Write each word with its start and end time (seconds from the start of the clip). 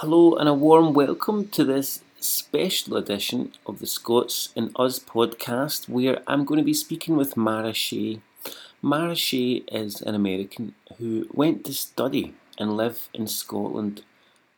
Hello, 0.00 0.34
and 0.34 0.46
a 0.46 0.52
warm 0.52 0.92
welcome 0.92 1.48
to 1.48 1.64
this 1.64 2.02
special 2.20 2.98
edition 2.98 3.52
of 3.64 3.78
the 3.78 3.86
Scots 3.86 4.50
and 4.54 4.70
Us 4.78 4.98
podcast, 4.98 5.88
where 5.88 6.22
I'm 6.26 6.44
going 6.44 6.58
to 6.58 6.64
be 6.64 6.74
speaking 6.74 7.16
with 7.16 7.34
Mara 7.34 7.72
Shea. 7.72 8.20
Mara 8.82 9.14
Shea 9.14 9.64
is 9.72 10.02
an 10.02 10.14
American 10.14 10.74
who 10.98 11.26
went 11.32 11.64
to 11.64 11.72
study 11.72 12.34
and 12.58 12.76
live 12.76 13.08
in 13.14 13.26
Scotland, 13.26 14.02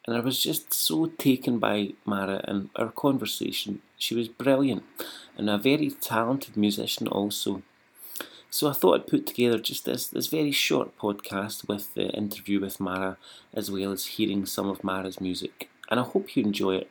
and 0.05 0.17
I 0.17 0.19
was 0.19 0.43
just 0.43 0.75
so 0.75 1.07
taken 1.07 1.61
by 1.61 1.93
Mara 2.05 2.41
and 2.43 2.71
our 2.75 2.91
conversation. 2.91 3.81
She 3.97 4.17
was 4.17 4.27
brilliant 4.27 4.83
and 5.37 5.49
a 5.49 5.57
very 5.57 5.91
talented 5.91 6.57
musician, 6.57 7.07
also. 7.07 7.63
So 8.51 8.69
I 8.69 8.73
thought 8.73 8.95
I'd 8.95 9.07
put 9.07 9.27
together 9.27 9.59
just 9.59 9.85
this, 9.85 10.09
this 10.09 10.27
very 10.27 10.53
short 10.53 10.97
podcast 10.99 11.69
with 11.69 11.93
the 11.95 12.09
interview 12.11 12.61
with 12.61 12.81
Mara, 12.81 13.19
as 13.53 13.71
well 13.71 13.93
as 13.93 14.07
hearing 14.07 14.47
some 14.47 14.69
of 14.69 14.83
Mara's 14.83 15.21
music, 15.21 15.69
and 15.91 16.01
I 16.01 16.03
hope 16.03 16.35
you 16.35 16.45
enjoy 16.45 16.77
it. 16.77 16.91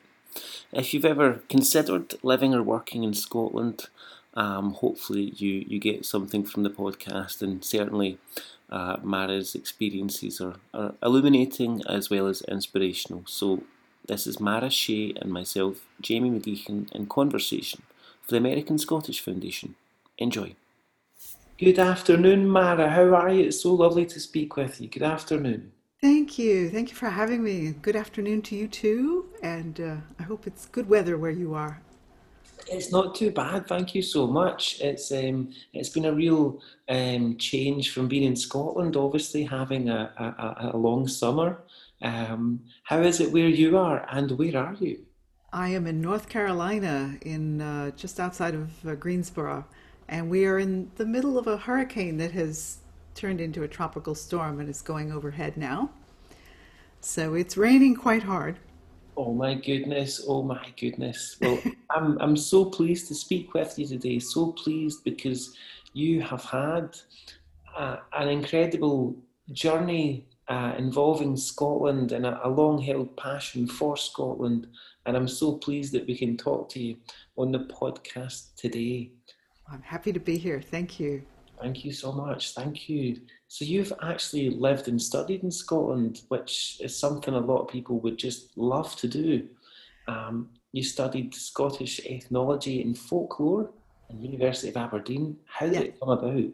If 0.72 0.94
you've 0.94 1.04
ever 1.04 1.41
considered 1.50 2.14
living 2.22 2.54
or 2.54 2.62
working 2.62 3.04
in 3.04 3.16
Scotland, 3.16 3.88
um, 4.36 4.73
hopefully 4.73 5.34
you, 5.36 5.66
you 5.67 5.80
get 5.80 6.05
something 6.05 6.44
from 6.44 6.62
the 6.62 6.70
podcast, 6.70 7.41
and 7.41 7.66
certainly 7.66 8.20
uh, 8.70 8.98
Mara's 9.02 9.55
experiences 9.55 10.39
are, 10.39 10.58
are 10.76 10.94
illuminating 11.02 11.81
as 11.88 12.12
well 12.12 12.28
as 12.28 12.42
inspirational. 12.44 13.23
So 13.26 13.64
this 14.08 14.28
is 14.28 14.39
Mara 14.39 14.70
Shea 14.70 15.14
and 15.20 15.31
myself, 15.31 15.86
Jamie 16.02 16.30
McGeechan, 16.30 16.92
in 16.94 17.08
conversation 17.08 17.81
for 18.22 18.31
the 18.31 18.38
American 18.38 18.78
Scottish 18.78 19.22
Foundation. 19.22 19.73
Enjoy. 20.20 20.55
Good 21.59 21.79
afternoon, 21.79 22.47
Mara. 22.47 22.88
How 22.88 23.16
are 23.16 23.31
you? 23.31 23.45
It's 23.45 23.63
so 23.63 23.73
lovely 23.73 24.05
to 24.05 24.20
speak 24.20 24.57
with 24.57 24.79
you. 24.79 24.88
Good 24.88 25.02
afternoon. 25.02 25.71
Thank 25.99 26.38
you. 26.38 26.70
Thank 26.70 26.91
you 26.91 26.95
for 26.95 27.09
having 27.09 27.43
me. 27.43 27.73
Good 27.81 27.95
afternoon 27.95 28.43
to 28.43 28.55
you 28.55 28.67
too. 28.67 29.30
And 29.41 29.81
uh, 29.81 29.95
I 30.20 30.23
hope 30.23 30.45
it's 30.45 30.67
good 30.67 30.88
weather 30.88 31.17
where 31.17 31.31
you 31.31 31.55
are. 31.55 31.81
It's 32.67 32.91
not 32.91 33.16
too 33.16 33.31
bad. 33.31 33.66
Thank 33.66 33.95
you 33.95 34.03
so 34.03 34.27
much. 34.27 34.80
It's 34.81 35.11
um, 35.11 35.52
it's 35.73 35.89
been 35.89 36.05
a 36.05 36.11
real 36.11 36.61
um, 36.89 37.38
change 37.38 37.92
from 37.92 38.08
being 38.08 38.25
in 38.25 38.36
Scotland. 38.36 38.95
Obviously, 38.95 39.44
having 39.44 39.89
a, 39.89 40.11
a, 40.16 40.71
a 40.73 40.77
long 40.77 41.08
summer. 41.08 41.64
Um, 42.03 42.59
how 42.83 42.99
is 43.02 43.19
it 43.19 43.31
where 43.31 43.47
you 43.47 43.80
are, 43.80 44.05
and 44.11 44.30
where 44.30 44.58
are 44.58 44.75
you? 44.75 45.08
I 45.52 45.69
am 45.69 45.88
in 45.88 46.02
North 46.02 46.30
Carolina, 46.30 47.17
in 47.21 47.61
uh, 47.61 47.89
just 47.92 48.19
outside 48.19 48.53
of 48.53 48.86
uh, 48.86 48.94
Greensboro, 48.94 49.66
and 50.09 50.30
we 50.30 50.45
are 50.45 50.59
in 50.59 50.91
the 50.95 51.05
middle 51.05 51.38
of 51.38 51.47
a 51.47 51.58
hurricane 51.58 52.17
that 52.17 52.31
has 52.31 52.80
turned 53.16 53.41
into 53.41 53.63
a 53.63 53.67
tropical 53.67 54.16
storm 54.16 54.59
and 54.59 54.69
is 54.69 54.81
going 54.81 55.11
overhead 55.11 55.58
now. 55.58 55.89
So 57.02 57.33
it's 57.33 57.58
raining 57.58 57.95
quite 57.95 58.23
hard. 58.23 58.59
Oh 59.16 59.33
my 59.33 59.55
goodness, 59.55 60.23
oh 60.27 60.44
my 60.44 60.66
goodness. 60.80 61.38
Well, 61.41 61.59
I'm, 61.89 62.17
I'm 62.19 62.38
so 62.38 62.66
pleased 62.66 63.08
to 63.08 63.16
speak 63.16 63.53
with 63.53 63.77
you 63.80 63.88
today. 63.88 64.19
So 64.19 64.52
pleased 64.52 65.03
because 65.03 65.55
you 65.94 66.21
have 66.21 66.44
had 66.44 66.95
uh, 67.75 67.97
an 68.14 68.30
incredible 68.30 69.16
journey 69.52 70.27
uh, 70.47 70.73
involving 70.77 71.36
Scotland 71.36 72.11
and 72.11 72.25
a, 72.25 72.45
a 72.45 72.49
long 72.49 72.81
held 72.81 73.16
passion 73.17 73.67
for 73.67 73.97
Scotland. 73.97 74.67
And 75.05 75.17
I'm 75.17 75.27
so 75.27 75.53
pleased 75.53 75.94
that 75.94 76.05
we 76.05 76.16
can 76.16 76.38
talk 76.38 76.69
to 76.69 76.80
you 76.80 76.97
on 77.38 77.52
the 77.52 77.59
podcast 77.59 78.55
today. 78.55 79.11
I'm 79.72 79.82
happy 79.82 80.14
to 80.14 80.20
be 80.20 80.38
here. 80.38 80.62
Thank 80.62 81.00
you. 81.00 81.23
Thank 81.62 81.84
you 81.84 81.92
so 81.92 82.12
much. 82.12 82.54
Thank 82.54 82.88
you. 82.88 83.20
So 83.48 83.66
you've 83.66 83.92
actually 84.04 84.52
lived 84.52 84.88
and 84.88 85.02
studied 85.02 85.44
in 85.44 85.52
Scotland, 85.52 86.22
which 86.28 86.78
is 86.82 86.96
something 86.96 87.34
a 87.34 87.40
lot 87.40 87.62
of 87.62 87.68
people 87.68 88.00
would 88.00 88.18
just 88.18 88.56
love 88.58 88.95
to 88.98 89.08
do. 89.08 89.48
Um, 90.08 90.50
you 90.72 90.84
studied 90.84 91.34
Scottish 91.34 92.00
ethnology 92.06 92.82
and 92.82 92.98
folklore 92.98 93.72
at 94.10 94.18
the 94.18 94.28
University 94.28 94.70
of 94.70 94.78
Aberdeen. 94.78 95.38
How 95.45 95.66
did 95.66 95.76
yeah. 95.76 95.82
it 95.82 96.00
come 96.00 96.10
about? 96.10 96.52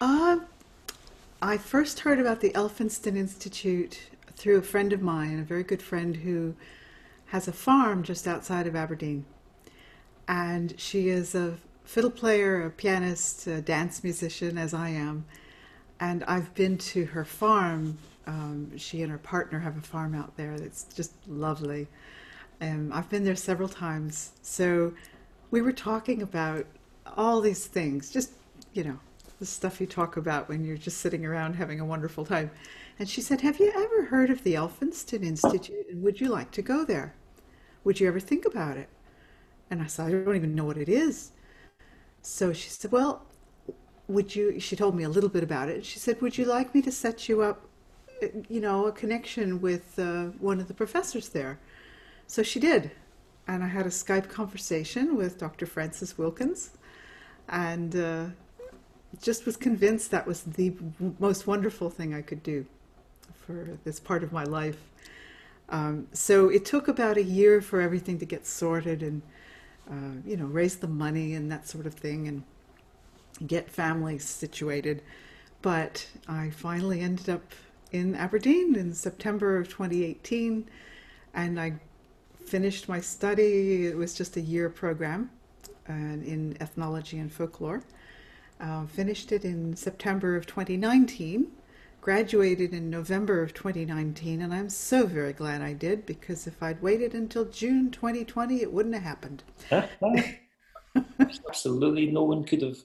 Uh, 0.00 0.38
I 1.42 1.58
first 1.58 2.00
heard 2.00 2.20
about 2.20 2.40
the 2.40 2.50
Elphinstone 2.50 3.16
Institute 3.16 4.00
through 4.36 4.58
a 4.58 4.62
friend 4.62 4.92
of 4.92 5.02
mine, 5.02 5.40
a 5.40 5.44
very 5.44 5.64
good 5.64 5.82
friend 5.82 6.16
who 6.16 6.54
has 7.26 7.48
a 7.48 7.52
farm 7.52 8.02
just 8.02 8.26
outside 8.26 8.66
of 8.66 8.76
Aberdeen. 8.76 9.24
And 10.28 10.78
she 10.78 11.08
is 11.08 11.34
a 11.34 11.56
fiddle 11.84 12.10
player, 12.10 12.66
a 12.66 12.70
pianist, 12.70 13.46
a 13.46 13.60
dance 13.60 14.02
musician, 14.04 14.58
as 14.58 14.74
I 14.74 14.90
am. 14.90 15.24
And 15.98 16.24
I've 16.24 16.54
been 16.54 16.78
to 16.78 17.06
her 17.06 17.24
farm. 17.24 17.98
Um, 18.26 18.76
she 18.76 19.02
and 19.02 19.10
her 19.10 19.18
partner 19.18 19.58
have 19.58 19.76
a 19.76 19.80
farm 19.80 20.14
out 20.14 20.36
there 20.36 20.58
that's 20.58 20.84
just 20.84 21.12
lovely. 21.26 21.88
And 22.60 22.92
I've 22.92 23.08
been 23.08 23.24
there 23.24 23.36
several 23.36 23.68
times. 23.68 24.32
So 24.42 24.92
we 25.50 25.62
were 25.62 25.72
talking 25.72 26.22
about 26.22 26.66
all 27.16 27.40
these 27.40 27.66
things, 27.66 28.10
just, 28.10 28.32
you 28.72 28.84
know, 28.84 28.98
the 29.40 29.46
stuff 29.46 29.80
you 29.80 29.86
talk 29.86 30.16
about 30.16 30.48
when 30.48 30.64
you're 30.64 30.76
just 30.76 30.98
sitting 30.98 31.24
around 31.24 31.54
having 31.54 31.80
a 31.80 31.84
wonderful 31.84 32.24
time. 32.24 32.50
And 32.98 33.08
she 33.08 33.22
said, 33.22 33.40
Have 33.40 33.58
you 33.58 33.72
ever 33.74 34.04
heard 34.04 34.30
of 34.30 34.44
the 34.44 34.54
Elphinstone 34.54 35.24
Institute? 35.24 35.86
And 35.90 36.02
would 36.02 36.20
you 36.20 36.28
like 36.28 36.50
to 36.52 36.62
go 36.62 36.84
there? 36.84 37.14
Would 37.82 37.98
you 37.98 38.06
ever 38.06 38.20
think 38.20 38.44
about 38.44 38.76
it? 38.76 38.88
And 39.70 39.82
I 39.82 39.86
said, 39.86 40.06
I 40.06 40.10
don't 40.10 40.36
even 40.36 40.54
know 40.54 40.66
what 40.66 40.76
it 40.76 40.88
is. 40.88 41.32
So 42.22 42.52
she 42.52 42.68
said, 42.68 42.92
Well, 42.92 43.24
would 44.08 44.34
you? 44.34 44.60
She 44.60 44.76
told 44.76 44.94
me 44.94 45.04
a 45.04 45.08
little 45.08 45.30
bit 45.30 45.42
about 45.42 45.68
it. 45.68 45.84
She 45.84 45.98
said, 45.98 46.20
Would 46.20 46.36
you 46.38 46.44
like 46.44 46.74
me 46.74 46.82
to 46.82 46.92
set 46.92 47.28
you 47.28 47.42
up, 47.42 47.66
you 48.48 48.60
know, 48.60 48.86
a 48.86 48.92
connection 48.92 49.60
with 49.60 49.98
uh, 49.98 50.24
one 50.38 50.60
of 50.60 50.68
the 50.68 50.74
professors 50.74 51.30
there? 51.30 51.58
So 52.26 52.42
she 52.42 52.60
did. 52.60 52.90
And 53.48 53.64
I 53.64 53.66
had 53.66 53.86
a 53.86 53.90
Skype 53.90 54.28
conversation 54.28 55.16
with 55.16 55.38
Dr. 55.38 55.66
Frances 55.66 56.16
Wilkins 56.16 56.70
and 57.48 57.96
uh, 57.96 58.26
just 59.20 59.44
was 59.44 59.56
convinced 59.56 60.10
that 60.12 60.26
was 60.26 60.42
the 60.42 60.72
most 61.18 61.46
wonderful 61.46 61.90
thing 61.90 62.14
I 62.14 62.22
could 62.22 62.42
do 62.42 62.64
for 63.34 63.78
this 63.84 63.98
part 63.98 64.22
of 64.22 64.32
my 64.32 64.44
life. 64.44 64.78
Um, 65.68 66.06
so 66.12 66.48
it 66.48 66.64
took 66.64 66.88
about 66.88 67.16
a 67.16 67.22
year 67.22 67.60
for 67.60 67.80
everything 67.80 68.18
to 68.18 68.24
get 68.24 68.46
sorted 68.46 69.02
and 69.02 69.22
uh, 69.90 70.20
you 70.24 70.36
know, 70.36 70.46
raise 70.46 70.76
the 70.76 70.88
money 70.88 71.34
and 71.34 71.50
that 71.50 71.68
sort 71.68 71.86
of 71.86 71.94
thing 71.94 72.28
and 72.28 72.42
get 73.46 73.70
families 73.70 74.24
situated. 74.24 75.02
But 75.62 76.06
I 76.28 76.50
finally 76.50 77.00
ended 77.00 77.28
up 77.28 77.52
in 77.92 78.14
Aberdeen 78.14 78.76
in 78.76 78.94
September 78.94 79.58
of 79.58 79.68
2018 79.68 80.68
and 81.34 81.60
I 81.60 81.74
finished 82.44 82.88
my 82.88 83.00
study. 83.00 83.86
It 83.86 83.96
was 83.96 84.14
just 84.14 84.36
a 84.36 84.40
year 84.40 84.68
program 84.68 85.30
uh, 85.88 85.92
in 85.92 86.56
ethnology 86.60 87.18
and 87.18 87.32
folklore. 87.32 87.82
Uh, 88.60 88.86
finished 88.86 89.32
it 89.32 89.44
in 89.44 89.74
September 89.74 90.36
of 90.36 90.46
2019 90.46 91.50
graduated 92.00 92.72
in 92.72 92.90
November 92.90 93.42
of 93.42 93.54
2019, 93.54 94.42
and 94.42 94.52
I'm 94.52 94.68
so 94.68 95.06
very 95.06 95.32
glad 95.32 95.60
I 95.62 95.72
did 95.72 96.06
because 96.06 96.46
if 96.46 96.62
I'd 96.62 96.82
waited 96.82 97.14
until 97.14 97.44
June 97.44 97.90
2020, 97.90 98.62
it 98.62 98.72
wouldn't 98.72 98.94
have 98.94 99.04
happened. 99.04 99.42
Absolutely, 101.48 102.10
no 102.10 102.24
one 102.24 102.44
could 102.44 102.62
have 102.62 102.78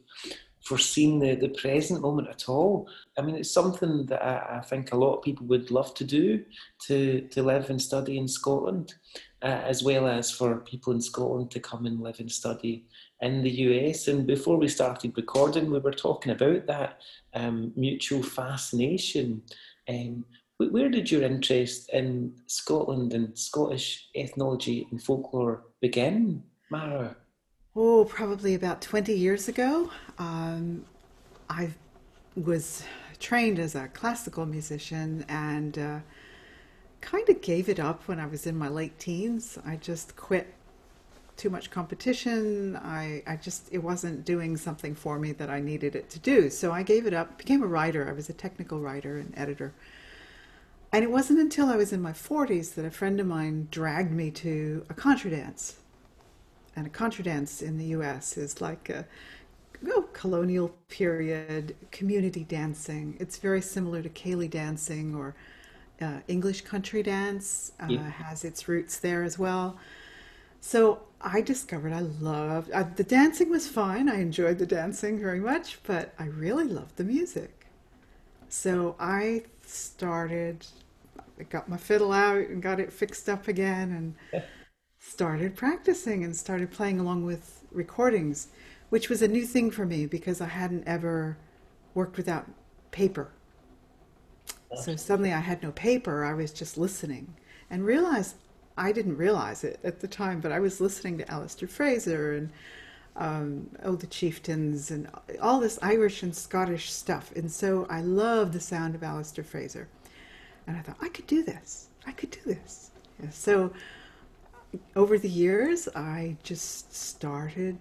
foreseen 0.65 1.19
the, 1.19 1.35
the 1.35 1.49
present 1.49 2.01
moment 2.01 2.27
at 2.27 2.49
all. 2.49 2.89
I 3.17 3.21
mean, 3.21 3.35
it's 3.35 3.51
something 3.51 4.05
that 4.07 4.23
I, 4.23 4.57
I 4.57 4.61
think 4.61 4.91
a 4.91 4.97
lot 4.97 5.17
of 5.17 5.23
people 5.23 5.45
would 5.47 5.71
love 5.71 5.93
to 5.95 6.03
do 6.03 6.43
to, 6.87 7.21
to 7.21 7.43
live 7.43 7.69
and 7.69 7.81
study 7.81 8.17
in 8.17 8.27
Scotland, 8.27 8.95
uh, 9.45 9.61
as 9.63 9.83
well 9.83 10.07
as 10.07 10.31
for 10.31 10.57
people 10.61 10.91
in 10.91 10.99
Scotland 10.99 11.51
to 11.51 11.59
come 11.59 11.85
and 11.85 12.01
live 12.01 12.19
and 12.19 12.31
study 12.31 12.87
in 13.21 13.43
the 13.43 13.51
US. 13.51 14.07
And 14.07 14.25
before 14.25 14.57
we 14.57 14.67
started 14.67 15.15
recording, 15.15 15.69
we 15.69 15.77
were 15.77 15.91
talking 15.91 16.31
about 16.31 16.65
that 16.65 17.01
um, 17.35 17.71
mutual 17.75 18.23
fascination. 18.23 19.43
Um, 19.87 20.25
where 20.57 20.89
did 20.89 21.11
your 21.11 21.21
interest 21.21 21.91
in 21.93 22.33
Scotland 22.47 23.13
and 23.13 23.37
Scottish 23.37 24.09
ethnology 24.15 24.87
and 24.89 25.01
folklore 25.01 25.65
begin, 25.79 26.41
Mara? 26.71 27.15
Oh, 27.75 28.05
probably 28.05 28.55
about 28.55 28.81
20 28.81 29.13
years 29.13 29.47
ago. 29.47 29.91
Um, 30.17 30.85
I 31.51 31.69
was 32.35 32.83
trained 33.19 33.59
as 33.59 33.75
a 33.75 33.89
classical 33.89 34.47
musician 34.47 35.23
and 35.29 35.77
uh, 35.77 35.99
kind 37.01 37.27
of 37.29 37.41
gave 37.41 37.69
it 37.69 37.79
up 37.79 38.07
when 38.07 38.19
I 38.19 38.25
was 38.25 38.47
in 38.47 38.57
my 38.57 38.67
late 38.67 38.97
teens. 38.99 39.57
I 39.65 39.75
just 39.75 40.15
quit 40.15 40.53
too 41.37 41.49
much 41.49 41.69
competition. 41.69 42.75
I, 42.77 43.21
I 43.27 43.35
just, 43.35 43.67
it 43.71 43.79
wasn't 43.79 44.25
doing 44.25 44.57
something 44.57 44.95
for 44.95 45.19
me 45.19 45.33
that 45.33 45.49
I 45.49 45.59
needed 45.59 45.95
it 45.95 46.09
to 46.11 46.19
do. 46.19 46.49
So 46.49 46.71
I 46.71 46.83
gave 46.83 47.05
it 47.05 47.13
up, 47.13 47.37
became 47.37 47.61
a 47.61 47.67
writer. 47.67 48.07
I 48.07 48.13
was 48.13 48.29
a 48.29 48.33
technical 48.33 48.79
writer 48.79 49.17
and 49.17 49.33
editor. 49.37 49.73
And 50.91 51.03
it 51.03 51.11
wasn't 51.11 51.39
until 51.39 51.67
I 51.67 51.75
was 51.75 51.91
in 51.91 52.01
my 52.01 52.13
40s 52.13 52.75
that 52.75 52.85
a 52.85 52.91
friend 52.91 53.19
of 53.19 53.27
mine 53.27 53.67
dragged 53.69 54.11
me 54.11 54.31
to 54.31 54.85
a 54.89 54.93
contra 54.93 55.29
dance. 55.29 55.75
And 56.75 56.87
a 56.87 56.89
contra 56.89 57.23
dance 57.23 57.61
in 57.61 57.77
the 57.77 57.87
US 57.87 58.37
is 58.37 58.61
like 58.61 58.89
a 58.89 59.05
oh, 59.87 60.05
colonial 60.13 60.69
period 60.87 61.75
community 61.91 62.45
dancing. 62.45 63.17
It's 63.19 63.37
very 63.37 63.61
similar 63.61 64.01
to 64.01 64.09
ceilidh 64.09 64.51
dancing 64.51 65.15
or 65.15 65.35
uh, 66.01 66.19
English 66.27 66.61
country 66.61 67.03
dance 67.03 67.71
uh, 67.79 67.87
Yeah. 67.87 68.09
has 68.09 68.43
its 68.43 68.67
roots 68.67 68.99
there 68.99 69.23
as 69.23 69.39
well. 69.39 69.77
So 70.61 71.01
I 71.21 71.41
discovered 71.41 71.93
I 71.93 72.01
loved 72.01 72.71
uh, 72.71 72.85
the 72.95 73.03
dancing 73.03 73.49
was 73.49 73.67
fine. 73.67 74.09
I 74.09 74.19
enjoyed 74.21 74.59
the 74.59 74.65
dancing 74.65 75.19
very 75.19 75.39
much, 75.39 75.79
but 75.83 76.13
I 76.19 76.25
really 76.25 76.65
loved 76.65 76.97
the 76.97 77.03
music. 77.03 77.67
So 78.49 78.95
I 78.99 79.43
started, 79.65 80.65
I 81.39 81.43
got 81.43 81.69
my 81.69 81.77
fiddle 81.77 82.11
out 82.13 82.39
and 82.49 82.61
got 82.61 82.79
it 82.79 82.93
fixed 82.93 83.29
up 83.29 83.47
again 83.47 83.91
and 83.91 84.15
started 84.99 85.55
practicing 85.55 86.23
and 86.23 86.35
started 86.35 86.71
playing 86.71 86.99
along 86.99 87.25
with 87.25 87.63
recordings, 87.71 88.49
which 88.89 89.09
was 89.09 89.21
a 89.21 89.27
new 89.27 89.45
thing 89.45 89.71
for 89.71 89.85
me 89.85 90.05
because 90.05 90.41
I 90.41 90.47
hadn't 90.47 90.85
ever 90.87 91.37
worked 91.93 92.17
without 92.17 92.47
paper. 92.91 93.31
So 94.73 94.95
suddenly 94.95 95.31
I 95.31 95.39
had 95.39 95.61
no 95.63 95.71
paper, 95.71 96.25
I 96.25 96.33
was 96.33 96.51
just 96.51 96.77
listening 96.77 97.35
and 97.69 97.85
realized 97.85 98.35
I 98.77 98.91
didn't 98.91 99.17
realize 99.17 99.63
it 99.63 99.79
at 99.83 100.01
the 100.01 100.07
time, 100.07 100.41
but 100.41 100.51
I 100.51 100.59
was 100.59 100.81
listening 100.81 101.17
to 101.19 101.25
Alasdair 101.25 101.69
Fraser 101.69 102.33
and 102.33 102.49
um, 103.15 103.69
oh, 103.83 103.95
the 103.95 104.07
Chieftains 104.07 104.91
and 104.91 105.07
all 105.41 105.61
this 105.61 105.79
Irish 105.81 106.23
and 106.23 106.35
Scottish 106.35 106.91
stuff. 106.91 107.31
And 107.35 107.49
so 107.49 107.87
I 107.89 108.01
loved 108.01 108.51
the 108.51 108.59
sound 108.59 108.95
of 108.95 109.01
Alasdair 109.01 109.45
Fraser. 109.45 109.87
And 110.67 110.75
I 110.75 110.81
thought, 110.81 110.97
I 111.01 111.07
could 111.09 111.27
do 111.27 111.43
this. 111.43 111.87
I 112.05 112.11
could 112.11 112.31
do 112.31 112.41
this. 112.43 112.91
So 113.31 113.71
over 114.95 115.17
the 115.17 115.29
years, 115.29 115.87
I 115.95 116.35
just 116.43 116.93
started 116.93 117.77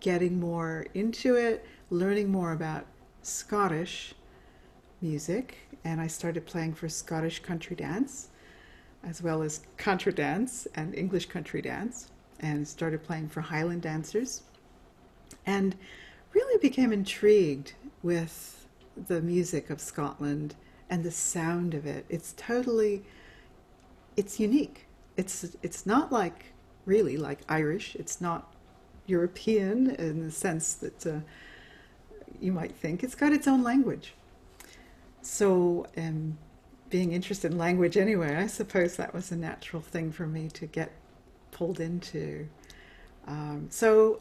getting 0.00 0.40
more 0.40 0.86
into 0.94 1.34
it, 1.34 1.66
learning 1.90 2.30
more 2.30 2.52
about 2.52 2.86
Scottish 3.22 4.14
music, 5.00 5.56
and 5.84 6.00
I 6.00 6.06
started 6.06 6.46
playing 6.46 6.74
for 6.74 6.88
Scottish 6.88 7.40
country 7.40 7.76
dance 7.76 8.28
as 9.04 9.22
well 9.22 9.42
as 9.42 9.60
contra 9.76 10.12
dance 10.12 10.66
and 10.74 10.94
English 10.94 11.26
country 11.26 11.62
dance, 11.62 12.10
and 12.40 12.66
started 12.66 13.02
playing 13.02 13.28
for 13.28 13.40
Highland 13.40 13.82
dancers, 13.82 14.42
and 15.46 15.76
really 16.34 16.58
became 16.60 16.92
intrigued 16.92 17.72
with 18.02 18.66
the 19.06 19.20
music 19.20 19.70
of 19.70 19.80
Scotland 19.80 20.54
and 20.90 21.04
the 21.04 21.10
sound 21.10 21.74
of 21.74 21.86
it. 21.86 22.04
It's 22.08 22.34
totally, 22.36 23.04
it's 24.16 24.40
unique. 24.40 24.86
It's 25.16 25.56
it's 25.62 25.84
not 25.86 26.12
like 26.12 26.46
really 26.84 27.16
like 27.16 27.40
Irish. 27.48 27.96
It's 27.96 28.20
not 28.20 28.54
European 29.06 29.90
in 29.90 30.24
the 30.24 30.30
sense 30.30 30.74
that 30.74 31.06
uh, 31.06 31.20
you 32.40 32.52
might 32.52 32.74
think. 32.74 33.02
It's 33.02 33.14
got 33.14 33.32
its 33.32 33.48
own 33.48 33.62
language. 33.62 34.14
So, 35.30 35.86
um, 35.98 36.38
being 36.88 37.12
interested 37.12 37.52
in 37.52 37.58
language 37.58 37.98
anyway, 37.98 38.34
I 38.34 38.46
suppose 38.46 38.96
that 38.96 39.12
was 39.12 39.30
a 39.30 39.36
natural 39.36 39.82
thing 39.82 40.10
for 40.10 40.26
me 40.26 40.48
to 40.54 40.64
get 40.64 40.90
pulled 41.50 41.80
into. 41.80 42.48
Um, 43.26 43.66
so, 43.68 44.20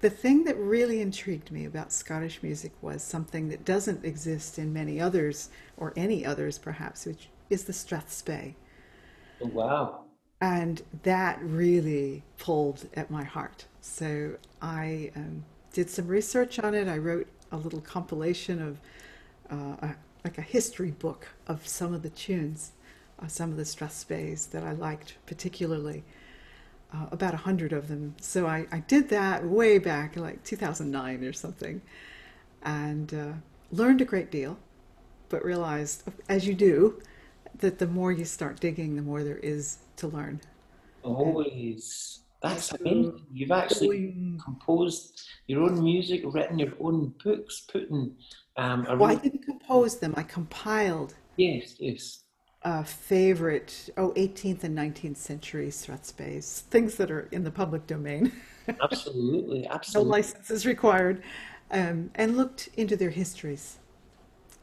the 0.00 0.10
thing 0.10 0.44
that 0.44 0.56
really 0.56 1.00
intrigued 1.00 1.50
me 1.50 1.64
about 1.64 1.92
Scottish 1.92 2.40
music 2.40 2.70
was 2.82 3.02
something 3.02 3.48
that 3.48 3.64
doesn't 3.64 4.04
exist 4.04 4.60
in 4.60 4.72
many 4.72 5.00
others, 5.00 5.50
or 5.76 5.92
any 5.96 6.24
others 6.24 6.56
perhaps, 6.56 7.04
which 7.04 7.28
is 7.50 7.64
the 7.64 7.72
strathspey. 7.72 8.54
Oh, 9.42 9.48
wow. 9.48 10.04
And 10.40 10.82
that 11.02 11.40
really 11.42 12.22
pulled 12.38 12.86
at 12.94 13.10
my 13.10 13.24
heart. 13.24 13.66
So 13.80 14.36
I 14.62 15.10
um, 15.16 15.44
did 15.72 15.90
some 15.90 16.06
research 16.06 16.60
on 16.60 16.74
it. 16.74 16.86
I 16.86 16.96
wrote 16.96 17.26
a 17.50 17.56
little 17.56 17.80
compilation 17.80 18.62
of 18.62 18.78
uh, 19.50 19.76
a, 19.82 19.96
like 20.24 20.38
a 20.38 20.42
history 20.42 20.90
book 20.90 21.28
of 21.46 21.66
some 21.66 21.94
of 21.94 22.02
the 22.02 22.10
tunes, 22.10 22.72
uh, 23.22 23.26
some 23.26 23.50
of 23.50 23.56
the 23.56 23.62
strathspeys 23.62 24.50
that 24.50 24.62
I 24.62 24.72
liked 24.72 25.16
particularly, 25.26 26.04
uh, 26.92 27.06
about 27.10 27.34
a 27.34 27.38
hundred 27.38 27.72
of 27.72 27.88
them. 27.88 28.14
So 28.20 28.46
I, 28.46 28.66
I 28.72 28.80
did 28.80 29.08
that 29.10 29.44
way 29.44 29.78
back, 29.78 30.16
like 30.16 30.42
2009 30.44 31.24
or 31.24 31.32
something, 31.32 31.82
and 32.62 33.12
uh, 33.12 33.32
learned 33.70 34.00
a 34.00 34.04
great 34.04 34.30
deal, 34.30 34.58
but 35.28 35.44
realized, 35.44 36.04
as 36.28 36.46
you 36.46 36.54
do, 36.54 37.02
that 37.58 37.78
the 37.78 37.86
more 37.86 38.12
you 38.12 38.24
start 38.24 38.60
digging, 38.60 38.96
the 38.96 39.02
more 39.02 39.22
there 39.22 39.38
is 39.38 39.78
to 39.96 40.08
learn. 40.08 40.40
Always. 41.02 42.20
That's 42.44 42.72
amazing. 42.72 43.26
You've 43.32 43.52
actually 43.52 44.14
composed 44.44 45.26
your 45.46 45.62
own 45.62 45.82
music, 45.82 46.22
written 46.26 46.58
your 46.58 46.74
own 46.78 47.14
books, 47.24 47.64
putting 47.72 48.14
um, 48.58 48.86
a 48.86 48.96
Well, 48.96 49.10
I 49.10 49.14
didn't 49.14 49.44
compose 49.44 49.98
them. 49.98 50.12
I 50.14 50.24
compiled 50.24 51.14
yes, 51.36 51.76
yes, 51.78 52.24
uh, 52.62 52.82
favorite, 52.82 53.88
oh, 53.96 54.10
18th 54.10 54.64
and 54.64 54.76
19th 54.76 55.16
century 55.16 55.68
strathspeys, 55.68 56.60
things 56.60 56.96
that 56.96 57.10
are 57.10 57.28
in 57.32 57.44
the 57.44 57.50
public 57.50 57.86
domain. 57.86 58.30
absolutely, 58.82 59.66
absolutely. 59.70 60.10
No 60.10 60.16
licenses 60.16 60.66
required, 60.66 61.22
um, 61.70 62.10
and 62.14 62.36
looked 62.36 62.68
into 62.76 62.94
their 62.94 63.10
histories, 63.10 63.78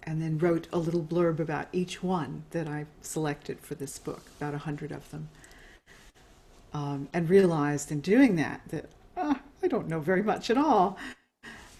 and 0.04 0.22
then 0.22 0.38
wrote 0.38 0.68
a 0.72 0.78
little 0.78 1.04
blurb 1.04 1.40
about 1.40 1.68
each 1.72 2.04
one 2.04 2.44
that 2.52 2.68
I 2.68 2.86
selected 3.02 3.60
for 3.60 3.74
this 3.74 3.98
book, 3.98 4.24
about 4.38 4.54
a 4.54 4.60
hundred 4.60 4.92
of 4.92 5.10
them, 5.10 5.30
um, 6.74 7.10
and 7.14 7.30
realized 7.30 7.92
in 7.92 8.02
doing 8.02 8.36
that 8.38 8.62
that 8.70 8.90
ah, 9.18 9.40
I 9.64 9.68
don't 9.68 9.88
know 9.88 10.00
very 10.00 10.24
much 10.24 10.50
at 10.50 10.58
all. 10.58 10.98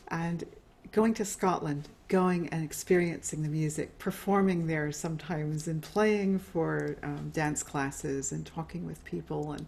And 0.10 0.44
going 0.92 1.14
to 1.16 1.26
Scotland, 1.26 1.88
going 2.08 2.50
and 2.50 2.64
experiencing 2.64 3.44
the 3.44 3.50
music, 3.50 3.98
performing 3.98 4.68
there 4.68 4.92
sometimes, 4.92 5.68
and 5.68 5.82
playing 5.82 6.40
for 6.40 6.98
um, 7.04 7.30
dance 7.34 7.64
classes 7.64 8.32
and 8.32 8.46
talking 8.46 8.86
with 8.86 9.04
people, 9.06 9.54
and 9.54 9.66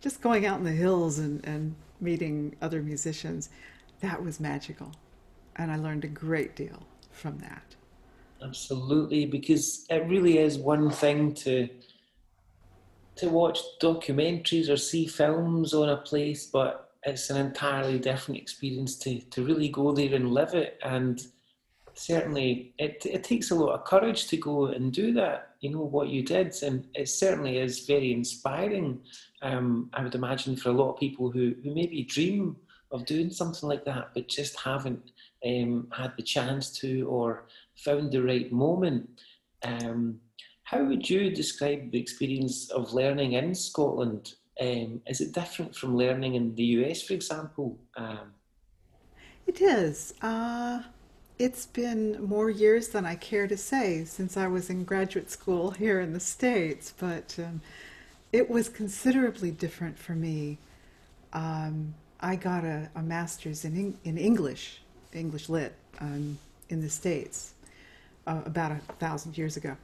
just 0.00 0.22
going 0.22 0.46
out 0.46 0.58
in 0.58 0.64
the 0.64 0.72
hills 0.72 1.18
and, 1.18 1.44
and 1.44 1.74
meeting 2.00 2.56
other 2.62 2.82
musicians, 2.82 3.50
that 4.00 4.22
was 4.24 4.40
magical. 4.40 4.92
And 5.56 5.70
I 5.70 5.76
learned 5.76 6.04
a 6.04 6.08
great 6.08 6.56
deal 6.56 6.82
from 7.10 7.38
that. 7.38 7.76
Absolutely, 8.42 9.26
because 9.26 9.84
it 9.90 10.06
really 10.08 10.38
is 10.38 10.56
one 10.56 10.90
thing 10.90 11.34
to 11.34 11.68
to 13.20 13.28
watch 13.28 13.60
documentaries 13.82 14.70
or 14.70 14.78
see 14.78 15.06
films 15.06 15.74
on 15.74 15.90
a 15.90 15.96
place, 15.98 16.46
but 16.46 16.94
it's 17.04 17.28
an 17.28 17.36
entirely 17.36 17.98
different 17.98 18.40
experience 18.40 18.96
to 18.96 19.20
to 19.20 19.44
really 19.44 19.68
go 19.68 19.92
there 19.92 20.14
and 20.14 20.32
live 20.32 20.54
it. 20.54 20.78
And 20.82 21.20
certainly, 21.94 22.74
it 22.78 23.04
it 23.04 23.22
takes 23.22 23.50
a 23.50 23.54
lot 23.54 23.74
of 23.74 23.84
courage 23.84 24.26
to 24.28 24.36
go 24.38 24.66
and 24.66 24.90
do 24.92 25.12
that. 25.14 25.56
You 25.60 25.70
know 25.70 25.82
what 25.82 26.08
you 26.08 26.22
did, 26.22 26.54
and 26.62 26.86
it 26.94 27.10
certainly 27.10 27.58
is 27.58 27.86
very 27.86 28.12
inspiring. 28.12 29.00
Um, 29.42 29.90
I 29.92 30.02
would 30.02 30.14
imagine 30.14 30.56
for 30.56 30.70
a 30.70 30.78
lot 30.80 30.92
of 30.92 31.00
people 31.00 31.30
who 31.30 31.54
who 31.62 31.74
maybe 31.74 32.04
dream 32.04 32.56
of 32.90 33.04
doing 33.04 33.30
something 33.30 33.68
like 33.68 33.84
that, 33.84 34.10
but 34.14 34.28
just 34.28 34.58
haven't 34.58 35.12
um, 35.46 35.88
had 35.92 36.14
the 36.16 36.22
chance 36.22 36.72
to 36.80 37.02
or 37.02 37.44
found 37.76 38.12
the 38.12 38.22
right 38.22 38.50
moment. 38.50 39.20
Um, 39.62 40.20
how 40.70 40.84
would 40.84 41.10
you 41.10 41.30
describe 41.34 41.90
the 41.90 41.98
experience 41.98 42.70
of 42.70 42.92
learning 42.92 43.32
in 43.32 43.52
Scotland? 43.56 44.34
Um, 44.60 45.00
is 45.04 45.20
it 45.20 45.32
different 45.32 45.74
from 45.74 45.96
learning 45.96 46.36
in 46.36 46.54
the 46.54 46.62
US, 46.78 47.02
for 47.02 47.14
example? 47.14 47.76
Um, 47.96 48.34
It 49.48 49.60
is. 49.60 50.14
Uh, 50.22 50.82
it's 51.40 51.66
been 51.66 52.22
more 52.22 52.50
years 52.50 52.86
than 52.88 53.04
I 53.04 53.16
care 53.16 53.48
to 53.48 53.56
say 53.56 54.04
since 54.04 54.36
I 54.36 54.46
was 54.46 54.70
in 54.70 54.84
graduate 54.84 55.28
school 55.28 55.72
here 55.72 55.98
in 56.00 56.12
the 56.12 56.20
States, 56.20 56.94
but 56.96 57.34
um, 57.40 57.60
it 58.32 58.48
was 58.48 58.68
considerably 58.68 59.50
different 59.50 59.98
for 59.98 60.14
me. 60.14 60.58
Um, 61.32 61.94
I 62.20 62.36
got 62.36 62.64
a, 62.64 62.88
a 62.94 63.02
master's 63.02 63.64
in, 63.64 63.98
in 64.04 64.16
English, 64.16 64.82
English 65.12 65.48
Lit, 65.48 65.74
um, 66.00 66.38
in 66.68 66.80
the 66.80 66.90
States 66.90 67.54
uh, 68.28 68.42
about 68.44 68.70
a 68.70 68.78
thousand 69.00 69.36
years 69.36 69.56
ago. 69.56 69.76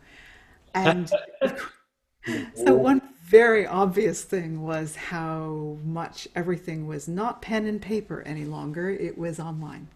And 0.77 1.11
so, 2.55 2.75
one 2.75 3.01
very 3.25 3.67
obvious 3.67 4.23
thing 4.23 4.63
was 4.63 4.95
how 4.95 5.79
much 5.85 6.29
everything 6.37 6.87
was 6.87 7.09
not 7.09 7.43
pen 7.43 7.65
and 7.67 7.81
paper 7.81 8.23
any 8.23 8.45
longer, 8.45 8.91
it 8.91 9.17
was 9.19 9.41
online. 9.41 9.89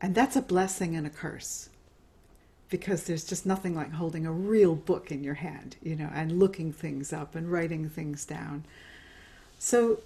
And 0.00 0.14
that's 0.14 0.36
a 0.36 0.42
blessing 0.42 0.94
and 0.94 1.06
a 1.06 1.10
curse 1.10 1.70
because 2.68 3.04
there's 3.04 3.24
just 3.24 3.44
nothing 3.44 3.74
like 3.74 3.92
holding 3.92 4.24
a 4.26 4.32
real 4.32 4.74
book 4.74 5.10
in 5.10 5.24
your 5.24 5.34
hand, 5.34 5.76
you 5.82 5.96
know, 5.96 6.10
and 6.14 6.38
looking 6.38 6.72
things 6.72 7.12
up 7.12 7.34
and 7.34 7.50
writing 7.50 7.88
things 7.88 8.24
down. 8.24 8.64
So, 9.58 10.00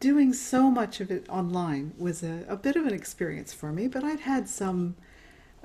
doing 0.00 0.32
so 0.32 0.70
much 0.70 1.00
of 1.00 1.10
it 1.10 1.26
online 1.28 1.92
was 1.98 2.22
a, 2.22 2.44
a 2.48 2.56
bit 2.56 2.76
of 2.76 2.86
an 2.86 2.94
experience 2.94 3.52
for 3.52 3.72
me, 3.72 3.88
but 3.88 4.04
I'd 4.04 4.20
had 4.20 4.48
some 4.48 4.94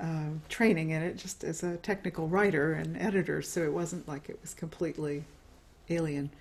uh, 0.01 0.29
training 0.49 0.91
in 0.91 1.01
it 1.01 1.17
just 1.17 1.43
as 1.43 1.63
a 1.63 1.77
technical 1.77 2.27
writer 2.27 2.73
and 2.73 2.97
editor, 2.97 3.41
so 3.41 3.63
it 3.63 3.73
wasn't 3.73 4.07
like 4.07 4.29
it 4.29 4.39
was 4.41 4.53
completely 4.53 5.25
alien. 5.89 6.31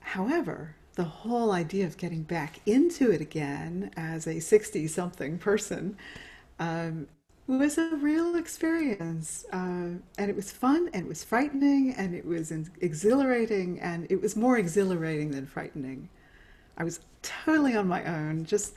However, 0.00 0.74
the 0.94 1.04
whole 1.04 1.52
idea 1.52 1.86
of 1.86 1.96
getting 1.96 2.22
back 2.22 2.60
into 2.66 3.10
it 3.10 3.20
again 3.20 3.90
as 3.96 4.26
a 4.26 4.40
60 4.40 4.86
something 4.88 5.38
person, 5.38 5.96
um, 6.58 7.08
was 7.46 7.78
a 7.78 7.94
real 7.96 8.34
experience, 8.36 9.44
uh, 9.52 9.56
and 10.18 10.30
it 10.30 10.34
was 10.34 10.50
fun, 10.50 10.90
and 10.92 11.04
it 11.06 11.08
was 11.08 11.22
frightening, 11.22 11.94
and 11.94 12.14
it 12.14 12.24
was 12.26 12.50
exhilarating, 12.80 13.78
and 13.80 14.06
it 14.10 14.20
was 14.20 14.34
more 14.36 14.58
exhilarating 14.58 15.30
than 15.30 15.46
frightening. 15.46 16.08
I 16.76 16.84
was 16.84 17.00
totally 17.22 17.76
on 17.76 17.86
my 17.88 18.04
own, 18.04 18.44
just, 18.44 18.74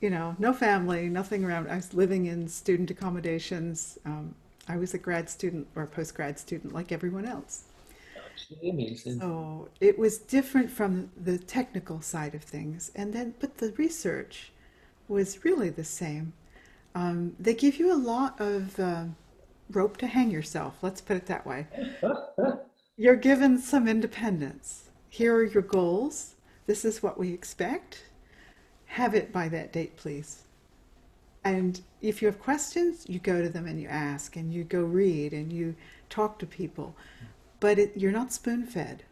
you 0.00 0.10
know, 0.10 0.34
no 0.38 0.52
family, 0.52 1.08
nothing 1.08 1.44
around. 1.44 1.68
I 1.70 1.76
was 1.76 1.92
living 1.94 2.26
in 2.26 2.48
student 2.48 2.90
accommodations. 2.90 3.98
Um, 4.04 4.34
I 4.68 4.76
was 4.76 4.94
a 4.94 4.98
grad 4.98 5.28
student 5.28 5.66
or 5.74 5.82
a 5.82 5.86
post 5.86 6.14
grad 6.14 6.38
student 6.38 6.72
like 6.72 6.92
everyone 6.92 7.26
else. 7.26 7.64
Amazing. 8.62 9.20
So 9.20 9.68
it 9.80 9.98
was 9.98 10.18
different 10.18 10.70
from 10.70 11.10
the 11.22 11.38
technical 11.38 12.00
side 12.00 12.34
of 12.34 12.42
things. 12.42 12.90
And 12.94 13.12
then, 13.12 13.34
but 13.38 13.58
the 13.58 13.72
research 13.72 14.52
was 15.08 15.44
really 15.44 15.70
the 15.70 15.84
same. 15.84 16.32
Um, 16.94 17.36
they 17.38 17.54
give 17.54 17.76
you 17.78 17.92
a 17.92 17.96
lot 17.96 18.40
of 18.40 18.78
uh, 18.80 19.04
rope 19.70 19.96
to 19.98 20.06
hang 20.06 20.30
yourself, 20.30 20.78
let's 20.82 21.00
put 21.00 21.16
it 21.16 21.26
that 21.26 21.46
way. 21.46 21.66
You're 22.96 23.16
given 23.16 23.58
some 23.58 23.88
independence. 23.88 24.90
Here 25.08 25.34
are 25.34 25.44
your 25.44 25.62
goals. 25.62 26.34
This 26.66 26.84
is 26.84 27.02
what 27.02 27.18
we 27.18 27.32
expect. 27.32 28.04
Have 29.00 29.14
it 29.14 29.32
by 29.32 29.48
that 29.48 29.72
date, 29.72 29.96
please. 29.96 30.42
And 31.42 31.80
if 32.02 32.20
you 32.20 32.26
have 32.28 32.38
questions, 32.38 33.06
you 33.08 33.18
go 33.18 33.40
to 33.40 33.48
them 33.48 33.66
and 33.66 33.80
you 33.80 33.88
ask, 33.88 34.36
and 34.36 34.52
you 34.52 34.62
go 34.62 34.82
read 34.82 35.32
and 35.32 35.50
you 35.50 35.74
talk 36.10 36.38
to 36.40 36.46
people. 36.46 36.94
But 37.60 37.78
it, 37.78 37.96
you're 37.96 38.12
not 38.12 38.30
spoon 38.30 38.66
fed. 38.66 39.04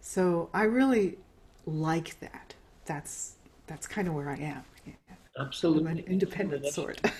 So 0.00 0.48
I 0.54 0.62
really 0.62 1.18
like 1.66 2.20
that. 2.20 2.54
That's 2.86 3.34
that's 3.66 3.86
kind 3.86 4.08
of 4.08 4.14
where 4.14 4.30
I 4.30 4.36
am. 4.36 4.64
I'm 4.86 4.94
an 5.36 5.46
Absolutely. 5.46 6.04
independent 6.06 6.66
sort. 6.68 7.02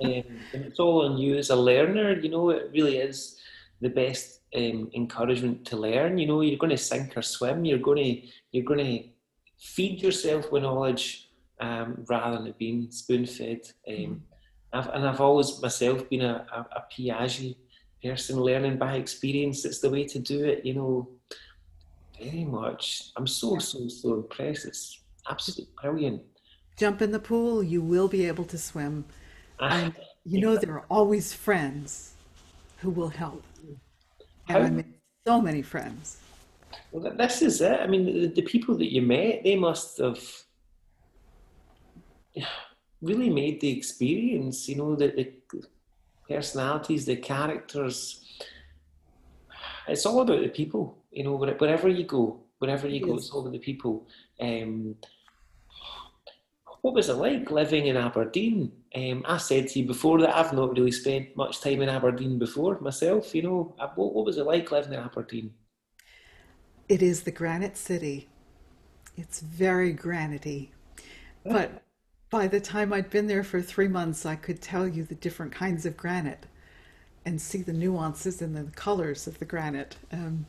Um, 0.00 0.22
and 0.54 0.64
it's 0.64 0.78
all 0.78 1.04
on 1.04 1.18
you 1.18 1.36
as 1.38 1.50
a 1.50 1.56
learner. 1.56 2.12
You 2.20 2.28
know, 2.28 2.50
it 2.50 2.70
really 2.72 2.98
is 2.98 3.40
the 3.80 3.88
best 3.88 4.42
um, 4.54 4.88
encouragement 4.94 5.64
to 5.64 5.76
learn. 5.76 6.18
You 6.18 6.28
know, 6.28 6.40
you're 6.40 6.56
going 6.56 6.70
to 6.70 6.78
sink 6.78 7.16
or 7.16 7.22
swim. 7.22 7.64
You're 7.64 7.78
going 7.78 8.04
to 8.04 8.28
you're 8.52 8.64
going 8.64 8.84
to 8.86 9.08
feed 9.58 10.02
yourself 10.02 10.50
with 10.52 10.62
knowledge 10.62 11.30
um, 11.60 12.04
rather 12.08 12.42
than 12.42 12.54
being 12.58 12.90
spoon 12.90 13.26
fed. 13.26 13.60
Um, 13.88 14.22
I've, 14.72 14.88
and 14.88 15.08
I've 15.08 15.20
always 15.20 15.60
myself 15.62 16.08
been 16.08 16.22
a, 16.22 16.46
a, 16.52 16.60
a 16.76 16.84
Piaget 16.92 17.56
person, 18.02 18.40
learning 18.40 18.78
by 18.78 18.94
experience. 18.96 19.64
It's 19.64 19.80
the 19.80 19.90
way 19.90 20.04
to 20.04 20.18
do 20.18 20.44
it. 20.44 20.64
You 20.64 20.74
know, 20.74 21.08
very 22.20 22.44
much. 22.44 23.10
I'm 23.16 23.26
so 23.26 23.58
so 23.58 23.88
so 23.88 24.14
impressed. 24.14 24.66
It's 24.66 25.00
absolutely 25.28 25.72
brilliant. 25.80 26.22
Jump 26.76 27.02
in 27.02 27.10
the 27.10 27.18
pool, 27.18 27.62
you 27.62 27.80
will 27.82 28.08
be 28.08 28.26
able 28.26 28.44
to 28.44 28.58
swim. 28.58 29.04
Ah, 29.58 29.68
And 29.70 29.94
you 30.24 30.40
know 30.40 30.56
there 30.56 30.74
are 30.74 30.84
always 30.90 31.32
friends 31.32 32.14
who 32.78 32.90
will 32.90 33.08
help. 33.08 33.42
And 34.48 34.58
I 34.58 34.62
how 34.62 34.68
made 34.68 34.94
so 35.26 35.40
many 35.40 35.62
friends. 35.62 36.18
Well, 36.92 37.12
this 37.16 37.42
is 37.42 37.60
it. 37.60 37.80
I 37.80 37.86
mean, 37.86 38.04
the, 38.06 38.26
the 38.28 38.42
people 38.42 38.76
that 38.78 38.92
you 38.92 39.02
met, 39.02 39.42
they 39.44 39.56
must 39.56 39.98
have 39.98 40.22
really 43.02 43.30
made 43.30 43.60
the 43.60 43.70
experience. 43.70 44.68
You 44.68 44.76
know, 44.76 44.96
the, 44.96 45.08
the 45.08 45.32
personalities, 46.28 47.04
the 47.04 47.16
characters. 47.16 48.24
It's 49.86 50.04
all 50.06 50.20
about 50.20 50.40
the 50.40 50.48
people. 50.48 50.98
You 51.10 51.24
know, 51.24 51.36
wherever 51.36 51.88
you 51.88 52.04
go, 52.04 52.40
wherever 52.58 52.88
you 52.88 53.00
go, 53.04 53.16
it's 53.16 53.30
all 53.30 53.40
about 53.40 53.52
the 53.52 53.58
people. 53.58 54.06
Um, 54.40 54.96
what 56.82 56.94
was 56.94 57.08
it 57.08 57.14
like 57.14 57.50
living 57.50 57.86
in 57.86 57.96
Aberdeen? 57.96 58.70
Um, 58.94 59.24
I 59.26 59.38
said 59.38 59.68
to 59.68 59.80
you 59.80 59.86
before 59.86 60.20
that 60.20 60.36
I've 60.36 60.52
not 60.52 60.76
really 60.76 60.92
spent 60.92 61.36
much 61.36 61.60
time 61.60 61.82
in 61.82 61.88
Aberdeen 61.88 62.38
before 62.38 62.78
myself. 62.80 63.34
You 63.34 63.42
know, 63.42 63.74
Uh, 63.78 63.88
what, 63.96 64.14
what 64.14 64.24
was 64.24 64.38
it 64.38 64.46
like 64.46 64.70
living 64.70 64.92
in 64.92 65.00
Aberdeen? 65.00 65.52
It 66.88 67.02
is 67.02 67.22
the 67.22 67.30
Granite 67.30 67.76
City. 67.76 68.28
It's 69.16 69.40
very 69.40 69.92
granity. 69.92 70.72
But 71.44 71.82
by 72.30 72.46
the 72.46 72.60
time 72.60 72.92
I'd 72.92 73.10
been 73.10 73.26
there 73.26 73.44
for 73.44 73.60
three 73.60 73.88
months, 73.88 74.26
I 74.26 74.36
could 74.36 74.60
tell 74.60 74.86
you 74.86 75.04
the 75.04 75.14
different 75.14 75.52
kinds 75.52 75.86
of 75.86 75.96
granite 75.96 76.46
and 77.24 77.40
see 77.40 77.62
the 77.62 77.72
nuances 77.72 78.40
and 78.40 78.56
the 78.56 78.70
colors 78.72 79.26
of 79.26 79.38
the 79.38 79.44
granite. 79.44 79.96
Um, 80.12 80.46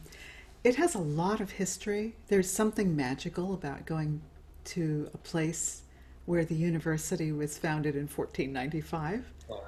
it 0.63 0.75
has 0.75 0.95
a 0.95 0.99
lot 0.99 1.41
of 1.41 1.51
history. 1.51 2.15
There's 2.27 2.49
something 2.49 2.95
magical 2.95 3.53
about 3.53 3.85
going 3.85 4.21
to 4.65 5.09
a 5.13 5.17
place 5.17 5.83
where 6.25 6.45
the 6.45 6.55
university 6.55 7.31
was 7.31 7.57
founded 7.57 7.95
in 7.95 8.07
1495. 8.07 9.25
Wow. 9.47 9.61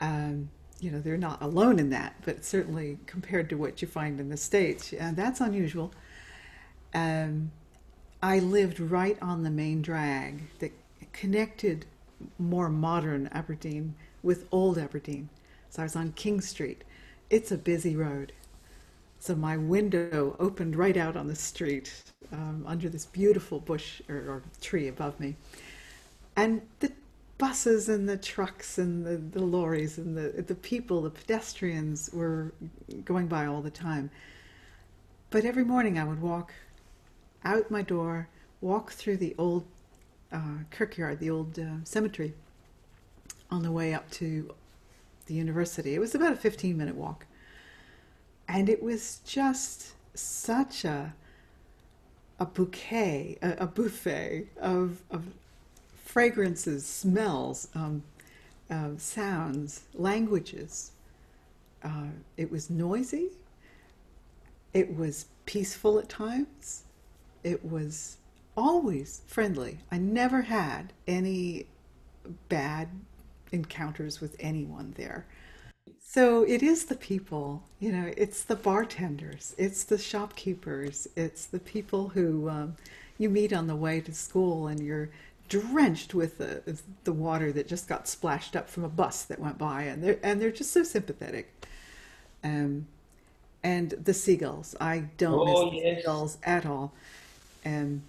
Um, 0.00 0.50
you 0.80 0.90
know, 0.90 1.00
they're 1.00 1.16
not 1.16 1.40
alone 1.42 1.78
in 1.78 1.90
that, 1.90 2.14
but 2.24 2.44
certainly 2.44 2.98
compared 3.06 3.48
to 3.50 3.56
what 3.56 3.80
you 3.80 3.88
find 3.88 4.20
in 4.20 4.28
the 4.28 4.36
States, 4.36 4.92
and 4.92 5.16
that's 5.16 5.40
unusual. 5.40 5.92
Um, 6.94 7.50
I 8.22 8.38
lived 8.38 8.80
right 8.80 9.18
on 9.22 9.42
the 9.42 9.50
main 9.50 9.82
drag 9.82 10.42
that 10.58 10.72
connected 11.12 11.86
more 12.38 12.68
modern 12.68 13.28
Aberdeen 13.28 13.94
with 14.22 14.46
old 14.50 14.78
Aberdeen. 14.78 15.28
So 15.70 15.82
I 15.82 15.84
was 15.84 15.96
on 15.96 16.12
King 16.12 16.40
Street. 16.40 16.84
It's 17.30 17.52
a 17.52 17.58
busy 17.58 17.96
road. 17.96 18.32
So 19.18 19.34
my 19.34 19.56
window 19.56 20.36
opened 20.38 20.76
right 20.76 20.96
out 20.96 21.16
on 21.16 21.26
the 21.26 21.34
street 21.34 21.92
um, 22.32 22.64
under 22.66 22.88
this 22.88 23.06
beautiful 23.06 23.60
bush 23.60 24.00
or, 24.08 24.16
or 24.16 24.42
tree 24.60 24.88
above 24.88 25.18
me. 25.18 25.36
And 26.36 26.62
the 26.80 26.92
buses 27.38 27.88
and 27.88 28.08
the 28.08 28.16
trucks 28.16 28.78
and 28.78 29.04
the, 29.04 29.16
the 29.16 29.44
lorries 29.44 29.98
and 29.98 30.16
the, 30.16 30.42
the 30.42 30.54
people, 30.54 31.02
the 31.02 31.10
pedestrians 31.10 32.10
were 32.12 32.52
going 33.04 33.26
by 33.26 33.46
all 33.46 33.60
the 33.60 33.70
time. 33.70 34.10
But 35.30 35.44
every 35.44 35.64
morning 35.64 35.98
I 35.98 36.04
would 36.04 36.20
walk 36.20 36.52
out 37.44 37.70
my 37.70 37.82
door, 37.82 38.28
walk 38.60 38.92
through 38.92 39.18
the 39.18 39.34
old 39.38 39.66
uh, 40.32 40.58
kirkyard, 40.70 41.20
the 41.20 41.30
old 41.30 41.58
uh, 41.58 41.84
cemetery, 41.84 42.32
on 43.50 43.62
the 43.62 43.72
way 43.72 43.92
up 43.92 44.10
to 44.12 44.54
the 45.26 45.34
university. 45.34 45.94
It 45.94 45.98
was 45.98 46.14
about 46.14 46.32
a 46.32 46.36
15 46.36 46.76
minute 46.76 46.96
walk. 46.96 47.26
And 48.48 48.68
it 48.68 48.82
was 48.82 49.20
just 49.24 49.92
such 50.14 50.84
a, 50.84 51.14
a 52.38 52.46
bouquet, 52.46 53.38
a, 53.42 53.64
a 53.64 53.66
buffet 53.66 54.46
of, 54.60 55.02
of 55.10 55.24
fragrances, 56.16 56.86
smells, 56.86 57.68
um, 57.74 58.02
uh, 58.70 58.88
sounds, 58.96 59.82
languages. 59.92 60.92
Uh, 61.84 62.06
it 62.38 62.50
was 62.50 62.70
noisy. 62.70 63.28
It 64.72 64.96
was 64.96 65.26
peaceful 65.44 65.98
at 65.98 66.08
times. 66.08 66.84
It 67.44 67.62
was 67.62 68.16
always 68.56 69.20
friendly. 69.26 69.76
I 69.92 69.98
never 69.98 70.40
had 70.40 70.94
any 71.06 71.66
bad 72.48 72.88
encounters 73.52 74.18
with 74.18 74.36
anyone 74.40 74.94
there. 74.96 75.26
So 76.00 76.44
it 76.44 76.62
is 76.62 76.86
the 76.86 76.96
people, 76.96 77.62
you 77.78 77.92
know, 77.92 78.10
it's 78.16 78.42
the 78.42 78.56
bartenders, 78.56 79.54
it's 79.58 79.84
the 79.84 79.98
shopkeepers, 79.98 81.08
it's 81.14 81.44
the 81.44 81.60
people 81.60 82.08
who 82.08 82.48
um, 82.48 82.76
you 83.18 83.28
meet 83.28 83.52
on 83.52 83.66
the 83.66 83.76
way 83.76 84.00
to 84.00 84.14
school 84.14 84.68
and 84.68 84.80
you're 84.80 85.10
drenched 85.48 86.14
with 86.14 86.38
the, 86.38 86.78
the 87.04 87.12
water 87.12 87.52
that 87.52 87.68
just 87.68 87.88
got 87.88 88.08
splashed 88.08 88.56
up 88.56 88.68
from 88.68 88.84
a 88.84 88.88
bus 88.88 89.24
that 89.24 89.38
went 89.38 89.58
by, 89.58 89.82
and 89.82 90.02
they're, 90.02 90.18
and 90.22 90.40
they're 90.40 90.50
just 90.50 90.72
so 90.72 90.82
sympathetic. 90.82 91.52
Um, 92.44 92.86
and 93.62 93.90
the 93.90 94.14
seagulls, 94.14 94.76
I 94.80 95.04
don't 95.18 95.44
miss 95.46 95.54
Oh 95.56 95.70
the 95.70 95.76
yes. 95.76 95.96
seagulls 95.98 96.38
at 96.44 96.66
all. 96.66 96.92
And 97.64 98.02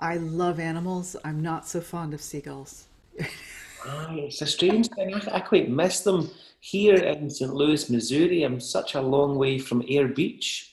I 0.00 0.16
love 0.16 0.60
animals, 0.60 1.16
I'm 1.24 1.42
not 1.42 1.66
so 1.66 1.80
fond 1.80 2.14
of 2.14 2.20
seagulls. 2.20 2.86
Aye, 3.20 4.26
it's 4.28 4.42
a 4.42 4.46
strange 4.46 4.88
thing. 4.88 5.14
I, 5.14 5.36
I 5.36 5.40
quite 5.40 5.68
miss 5.68 6.00
them 6.00 6.30
here 6.60 6.96
in 6.96 7.28
St. 7.28 7.52
Louis, 7.52 7.90
Missouri. 7.90 8.42
I'm 8.44 8.60
such 8.60 8.94
a 8.94 9.00
long 9.00 9.36
way 9.36 9.58
from 9.58 9.82
Ayr 9.88 10.08
Beach, 10.08 10.72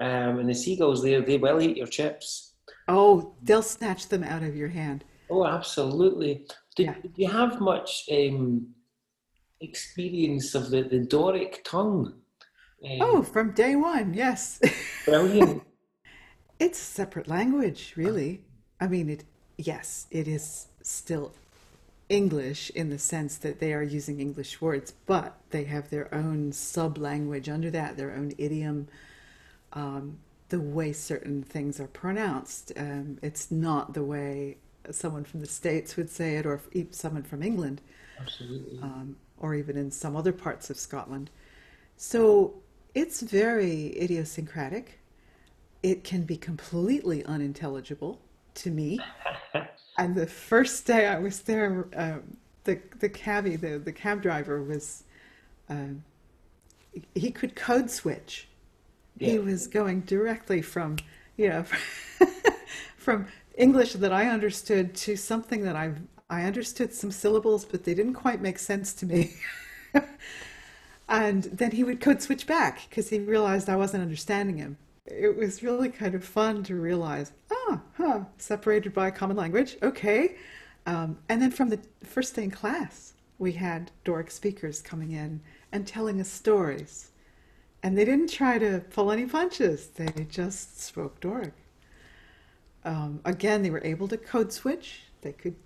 um, 0.00 0.38
and 0.38 0.48
the 0.48 0.54
seagulls 0.54 1.02
there, 1.02 1.20
they 1.20 1.38
will 1.38 1.60
eat 1.60 1.76
your 1.76 1.86
chips. 1.86 2.47
Oh, 2.88 3.34
they'll 3.42 3.62
snatch 3.62 4.08
them 4.08 4.24
out 4.24 4.42
of 4.42 4.56
your 4.56 4.68
hand. 4.68 5.04
Oh, 5.30 5.46
absolutely. 5.46 6.46
Yeah. 6.78 6.94
Did, 6.94 7.02
did 7.02 7.12
you 7.16 7.30
have 7.30 7.60
much 7.60 8.04
um, 8.10 8.74
experience 9.60 10.54
of 10.54 10.70
the, 10.70 10.82
the 10.82 11.00
Doric 11.00 11.64
tongue? 11.64 12.22
Oh, 13.00 13.22
Um, 13.22 13.24
from 13.24 13.52
day 13.52 13.76
one, 13.76 14.14
yes. 14.14 14.60
brilliant. 15.04 15.62
It's 16.58 16.78
a 16.80 16.84
separate 16.84 17.28
language, 17.28 17.94
really. 17.96 18.42
I 18.80 18.86
mean, 18.88 19.08
it, 19.10 19.24
yes, 19.56 20.06
it 20.10 20.26
is 20.28 20.68
still 20.82 21.32
English 22.08 22.70
in 22.70 22.90
the 22.90 22.98
sense 22.98 23.36
that 23.38 23.60
they 23.60 23.72
are 23.74 23.82
using 23.82 24.20
English 24.20 24.60
words, 24.60 24.92
but 25.06 25.36
they 25.50 25.64
have 25.64 25.90
their 25.90 26.12
own 26.14 26.52
sub 26.52 26.98
language 26.98 27.48
under 27.48 27.70
that, 27.70 27.96
their 27.96 28.12
own 28.14 28.32
idiom, 28.38 28.88
um, 29.72 30.18
the 30.48 30.60
way 30.60 30.92
certain 30.92 31.42
things 31.42 31.78
are 31.80 31.88
pronounced. 31.88 32.72
Um, 32.76 33.18
it's 33.22 33.50
not 33.50 33.94
the 33.94 34.02
way 34.02 34.56
someone 34.90 35.24
from 35.24 35.40
the 35.40 35.46
States 35.46 35.96
would 35.96 36.10
say 36.10 36.36
it, 36.36 36.46
or 36.46 36.60
someone 36.90 37.22
from 37.22 37.42
England. 37.42 37.80
Absolutely. 38.20 38.78
Um, 38.82 39.16
or 39.38 39.54
even 39.54 39.76
in 39.76 39.90
some 39.90 40.16
other 40.16 40.32
parts 40.32 40.70
of 40.70 40.78
Scotland. 40.78 41.30
So 41.96 42.54
it's 42.94 43.20
very 43.20 44.00
idiosyncratic. 44.00 44.98
It 45.82 46.02
can 46.02 46.22
be 46.22 46.36
completely 46.36 47.24
unintelligible 47.24 48.20
to 48.54 48.70
me. 48.70 48.98
and 49.98 50.14
the 50.14 50.26
first 50.26 50.86
day 50.86 51.06
I 51.06 51.18
was 51.18 51.40
there, 51.40 51.86
um, 51.94 52.36
the 52.64 52.80
the 52.98 53.08
cabbie, 53.08 53.56
the 53.56 53.78
the 53.78 53.92
cab 53.92 54.22
driver 54.22 54.62
was, 54.62 55.04
um, 55.68 56.02
he 57.14 57.30
could 57.30 57.54
code 57.54 57.90
switch. 57.90 58.47
Yeah. 59.18 59.30
He 59.30 59.38
was 59.38 59.66
going 59.66 60.00
directly 60.02 60.62
from, 60.62 60.96
you 61.36 61.48
know, 61.48 61.64
from 62.96 63.26
English 63.56 63.94
that 63.94 64.12
I 64.12 64.28
understood 64.28 64.94
to 64.96 65.16
something 65.16 65.62
that 65.62 65.76
I 65.76 65.92
I 66.30 66.44
understood 66.44 66.92
some 66.92 67.10
syllables, 67.10 67.64
but 67.64 67.84
they 67.84 67.94
didn't 67.94 68.14
quite 68.14 68.42
make 68.42 68.58
sense 68.58 68.92
to 68.94 69.06
me. 69.06 69.34
and 71.08 71.44
then 71.44 71.70
he 71.70 71.84
would 71.84 72.02
code 72.02 72.20
switch 72.20 72.46
back 72.46 72.82
because 72.88 73.08
he 73.08 73.18
realized 73.18 73.70
I 73.70 73.76
wasn't 73.76 74.02
understanding 74.02 74.58
him. 74.58 74.76
It 75.06 75.34
was 75.38 75.62
really 75.62 75.88
kind 75.88 76.14
of 76.14 76.22
fun 76.22 76.62
to 76.64 76.74
realize, 76.74 77.32
ah, 77.50 77.80
huh, 77.96 78.20
separated 78.36 78.92
by 78.92 79.08
a 79.08 79.10
common 79.10 79.38
language, 79.38 79.78
okay. 79.82 80.36
Um, 80.84 81.18
and 81.30 81.40
then 81.40 81.50
from 81.50 81.70
the 81.70 81.80
first 82.04 82.34
day 82.36 82.44
in 82.44 82.50
class, 82.50 83.14
we 83.38 83.52
had 83.52 83.90
Doric 84.04 84.30
speakers 84.30 84.82
coming 84.82 85.12
in 85.12 85.40
and 85.72 85.86
telling 85.86 86.20
us 86.20 86.28
stories. 86.28 87.10
And 87.82 87.96
they 87.96 88.04
didn't 88.04 88.30
try 88.30 88.58
to 88.58 88.82
pull 88.90 89.12
any 89.12 89.26
punches, 89.26 89.88
they 89.88 90.26
just 90.28 90.80
spoke 90.80 91.20
Doric. 91.20 91.52
Um, 92.84 93.20
again, 93.24 93.62
they 93.62 93.70
were 93.70 93.84
able 93.84 94.08
to 94.08 94.16
code 94.16 94.52
switch. 94.52 95.02
They 95.20 95.32
could 95.32 95.56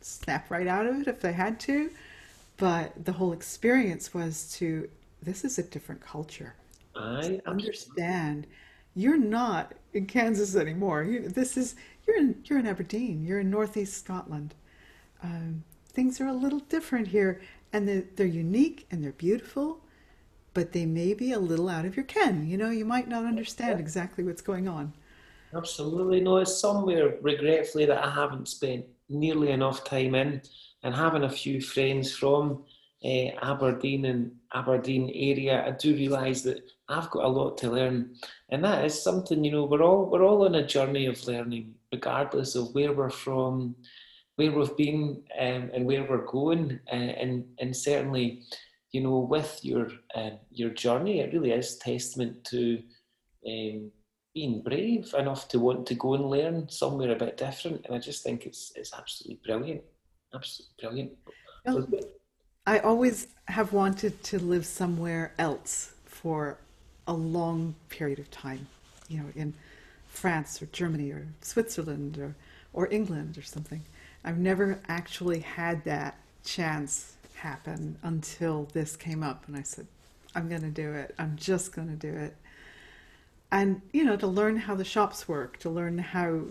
snap 0.00 0.50
right 0.50 0.66
out 0.66 0.86
of 0.86 1.00
it 1.00 1.08
if 1.08 1.20
they 1.20 1.32
had 1.32 1.58
to. 1.60 1.90
But 2.56 3.04
the 3.04 3.12
whole 3.12 3.32
experience 3.32 4.12
was 4.12 4.52
to 4.54 4.88
this 5.22 5.44
is 5.44 5.58
a 5.58 5.62
different 5.62 6.00
culture. 6.00 6.54
I 6.94 7.40
understand. 7.46 8.46
You're 8.94 9.18
not 9.18 9.74
in 9.94 10.06
Kansas 10.06 10.56
anymore. 10.56 11.02
You, 11.04 11.28
this 11.28 11.56
is 11.56 11.76
you're 12.06 12.16
in 12.16 12.42
you're 12.44 12.58
in 12.58 12.66
Aberdeen. 12.66 13.24
You're 13.24 13.40
in 13.40 13.50
Northeast 13.50 13.96
Scotland. 13.96 14.54
Um, 15.22 15.64
things 15.92 16.20
are 16.20 16.26
a 16.26 16.32
little 16.32 16.60
different 16.60 17.08
here, 17.08 17.40
and 17.72 17.88
they're, 17.88 18.04
they're 18.16 18.26
unique 18.26 18.86
and 18.90 19.02
they're 19.02 19.12
beautiful, 19.12 19.80
but 20.54 20.72
they 20.72 20.86
may 20.86 21.14
be 21.14 21.32
a 21.32 21.38
little 21.38 21.68
out 21.68 21.84
of 21.84 21.96
your 21.96 22.04
ken. 22.04 22.46
You 22.46 22.56
know, 22.56 22.70
you 22.70 22.84
might 22.84 23.08
not 23.08 23.24
understand 23.24 23.80
exactly 23.80 24.24
what's 24.24 24.42
going 24.42 24.68
on. 24.68 24.92
Absolutely, 25.54 26.20
no. 26.20 26.38
It's 26.38 26.58
somewhere 26.58 27.16
regretfully 27.20 27.86
that 27.86 28.04
I 28.04 28.10
haven't 28.10 28.48
spent 28.48 28.84
nearly 29.08 29.50
enough 29.50 29.84
time 29.84 30.14
in, 30.14 30.42
and 30.82 30.94
having 30.94 31.24
a 31.24 31.30
few 31.30 31.60
friends 31.60 32.12
from 32.14 32.64
uh, 33.04 33.28
Aberdeen 33.42 34.04
and 34.04 34.32
Aberdeen 34.54 35.10
area, 35.14 35.66
I 35.66 35.70
do 35.72 35.94
realise 35.94 36.42
that 36.42 36.70
I've 36.88 37.10
got 37.10 37.24
a 37.24 37.28
lot 37.28 37.56
to 37.58 37.70
learn, 37.70 38.14
and 38.50 38.64
that 38.64 38.84
is 38.84 39.00
something 39.00 39.44
you 39.44 39.52
know 39.52 39.64
we're 39.64 39.82
all 39.82 40.06
we're 40.06 40.24
all 40.24 40.44
on 40.44 40.54
a 40.54 40.66
journey 40.66 41.06
of 41.06 41.26
learning, 41.26 41.74
regardless 41.92 42.54
of 42.54 42.74
where 42.74 42.92
we're 42.92 43.10
from, 43.10 43.74
where 44.36 44.52
we've 44.52 44.76
been, 44.76 45.22
um, 45.38 45.70
and 45.72 45.86
where 45.86 46.04
we're 46.04 46.26
going, 46.26 46.78
uh, 46.92 46.94
and 46.94 47.44
and 47.58 47.74
certainly, 47.74 48.42
you 48.92 49.00
know, 49.00 49.18
with 49.18 49.60
your 49.62 49.88
uh, 50.14 50.30
your 50.50 50.70
journey, 50.70 51.20
it 51.20 51.32
really 51.32 51.52
is 51.52 51.76
testament 51.76 52.44
to. 52.44 52.82
Um, 53.46 53.90
being 54.32 54.62
brave 54.62 55.12
enough 55.18 55.48
to 55.48 55.58
want 55.58 55.84
to 55.84 55.94
go 55.94 56.14
and 56.14 56.30
learn 56.30 56.68
somewhere 56.68 57.10
a 57.10 57.16
bit 57.16 57.36
different. 57.36 57.84
And 57.84 57.96
I 57.96 57.98
just 57.98 58.22
think 58.22 58.46
it's 58.46 58.72
it's 58.76 58.92
absolutely 58.94 59.40
brilliant. 59.44 59.82
Absolutely 60.32 60.74
brilliant. 60.80 61.12
Well, 61.66 61.86
I 62.66 62.78
always 62.78 63.28
have 63.46 63.72
wanted 63.72 64.22
to 64.24 64.38
live 64.38 64.64
somewhere 64.64 65.32
else 65.38 65.94
for 66.04 66.58
a 67.08 67.12
long 67.12 67.74
period 67.88 68.18
of 68.18 68.30
time, 68.30 68.68
you 69.08 69.18
know, 69.18 69.26
in 69.34 69.54
France 70.06 70.62
or 70.62 70.66
Germany 70.66 71.10
or 71.10 71.26
Switzerland 71.40 72.18
or, 72.18 72.34
or 72.72 72.86
England 72.92 73.38
or 73.38 73.42
something. 73.42 73.82
I've 74.24 74.38
never 74.38 74.80
actually 74.88 75.40
had 75.40 75.84
that 75.84 76.18
chance 76.44 77.16
happen 77.40 77.98
until 78.02 78.68
this 78.72 78.96
came 78.96 79.22
up 79.22 79.46
and 79.48 79.56
I 79.56 79.62
said, 79.62 79.86
I'm 80.34 80.48
going 80.48 80.62
to 80.62 80.70
do 80.70 80.92
it. 80.92 81.14
I'm 81.18 81.36
just 81.36 81.72
going 81.72 81.88
to 81.88 81.96
do 81.96 82.14
it. 82.14 82.36
And 83.52 83.82
you 83.92 84.04
know 84.04 84.16
to 84.16 84.26
learn 84.26 84.56
how 84.56 84.76
the 84.76 84.84
shops 84.84 85.26
work 85.26 85.58
to 85.58 85.70
learn 85.70 85.98
how 85.98 86.42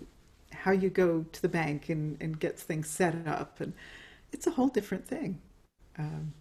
how 0.51 0.71
you 0.71 0.89
go 0.89 1.25
to 1.31 1.41
the 1.41 1.47
bank 1.47 1.87
and, 1.89 2.17
and 2.21 2.39
get 2.39 2.59
things 2.59 2.89
set 2.89 3.15
up 3.25 3.61
and 3.61 3.71
it's 4.33 4.47
a 4.47 4.51
whole 4.51 4.67
different 4.67 5.07
thing. 5.07 5.39
Um, 5.97 6.33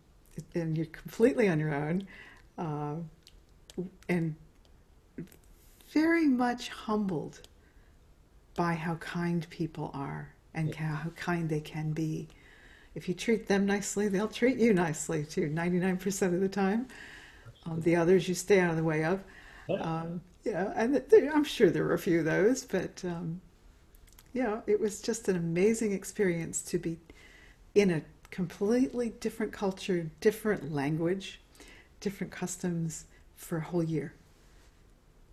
and 0.55 0.77
you're 0.77 0.87
completely 0.87 1.49
on 1.49 1.59
your 1.61 1.75
own 1.75 2.07
uh, 2.57 2.97
and 4.09 4.35
very 5.93 6.27
much 6.27 6.69
humbled 6.69 7.41
by 8.55 8.75
how 8.75 8.97
kind 8.97 9.49
people 9.51 9.91
are 9.95 10.35
and 10.55 10.75
how, 10.75 10.95
how 10.95 11.11
kind 11.11 11.49
they 11.49 11.61
can 11.61 11.93
be 11.93 12.29
if 12.99 13.09
you 13.09 13.15
treat 13.15 13.47
them 13.47 13.65
nicely 13.65 14.09
they'll 14.09 14.27
treat 14.27 14.59
you 14.59 14.75
nicely 14.75 15.25
too 15.25 15.49
99% 15.49 16.35
of 16.35 16.41
the 16.41 16.49
time. 16.49 16.89
Um, 17.65 17.81
the 17.83 17.95
others 17.95 18.29
you 18.29 18.35
stay 18.35 18.59
out 18.59 18.71
of 18.71 18.77
the 18.77 18.83
way 18.83 19.05
of. 19.05 19.23
Um, 19.81 20.21
yeah, 20.45 20.73
and 20.75 21.03
I'm 21.33 21.45
sure 21.45 21.71
there 21.71 21.85
were 21.85 21.95
a 21.95 21.99
few 21.99 22.21
of 22.21 22.25
those, 22.25 22.65
but 22.65 23.05
um, 23.05 23.41
yeah, 24.33 24.61
it 24.67 24.81
was 24.81 25.01
just 25.01 25.29
an 25.29 25.37
amazing 25.37 25.93
experience 25.93 26.63
to 26.63 26.79
be 26.79 26.99
in 27.75 27.91
a 27.91 28.03
completely 28.31 29.11
different 29.21 29.53
culture, 29.53 30.11
different 30.21 30.73
language, 30.73 31.41
different 32.01 32.33
customs 32.33 33.05
for 33.37 33.59
a 33.59 33.63
whole 33.63 33.83
year. 33.85 34.15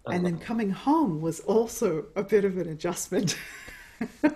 And 0.08 0.24
then 0.24 0.38
coming 0.38 0.70
home 0.70 1.20
was 1.20 1.40
also 1.40 2.06
a 2.16 2.22
bit 2.22 2.46
of 2.46 2.58
an 2.58 2.70
adjustment. 2.70 3.38
a 4.24 4.34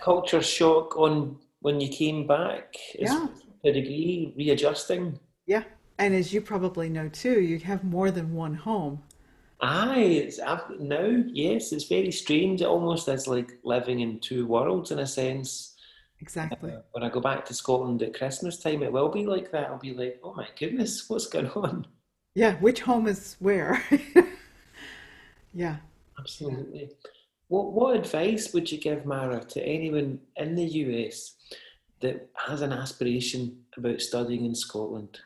culture 0.00 0.42
shock 0.42 0.96
on 0.96 1.36
when 1.60 1.80
you 1.80 1.88
came 1.88 2.26
back. 2.26 2.74
Yeah. 2.98 3.28
To 3.64 3.70
a 3.70 3.72
degree, 3.72 4.34
readjusting. 4.36 5.18
Yeah. 5.46 5.64
And 5.98 6.14
as 6.14 6.32
you 6.32 6.40
probably 6.40 6.88
know 6.88 7.08
too, 7.08 7.40
you 7.40 7.58
have 7.58 7.84
more 7.84 8.10
than 8.10 8.34
one 8.34 8.54
home. 8.54 9.02
Aye, 9.62 10.24
it's 10.24 10.38
now, 10.78 11.22
yes, 11.26 11.72
it's 11.72 11.84
very 11.84 12.10
strange. 12.10 12.62
It 12.62 12.66
almost 12.66 13.08
is 13.08 13.28
like 13.28 13.58
living 13.62 14.00
in 14.00 14.18
two 14.20 14.46
worlds 14.46 14.90
in 14.90 15.00
a 15.00 15.06
sense. 15.06 15.76
Exactly. 16.20 16.72
Uh, 16.72 16.80
when 16.92 17.04
I 17.04 17.10
go 17.10 17.20
back 17.20 17.44
to 17.46 17.54
Scotland 17.54 18.02
at 18.02 18.16
Christmas 18.16 18.58
time, 18.58 18.82
it 18.82 18.92
will 18.92 19.10
be 19.10 19.26
like 19.26 19.50
that. 19.52 19.68
I'll 19.68 19.78
be 19.78 19.92
like, 19.92 20.20
oh 20.24 20.34
my 20.34 20.48
goodness, 20.58 21.04
what's 21.08 21.26
going 21.26 21.50
on? 21.50 21.86
Yeah, 22.34 22.54
which 22.56 22.80
home 22.80 23.06
is 23.06 23.36
where? 23.38 23.82
yeah. 25.54 25.76
Absolutely. 26.18 26.90
What 27.50 27.72
what 27.72 27.96
advice 27.96 28.54
would 28.54 28.70
you 28.70 28.78
give 28.78 29.04
Mara 29.04 29.40
to 29.40 29.60
anyone 29.60 30.20
in 30.36 30.54
the 30.54 30.64
US 30.64 31.34
that 31.98 32.30
has 32.46 32.62
an 32.62 32.72
aspiration 32.72 33.64
about 33.76 34.00
studying 34.00 34.44
in 34.44 34.54
Scotland? 34.54 35.18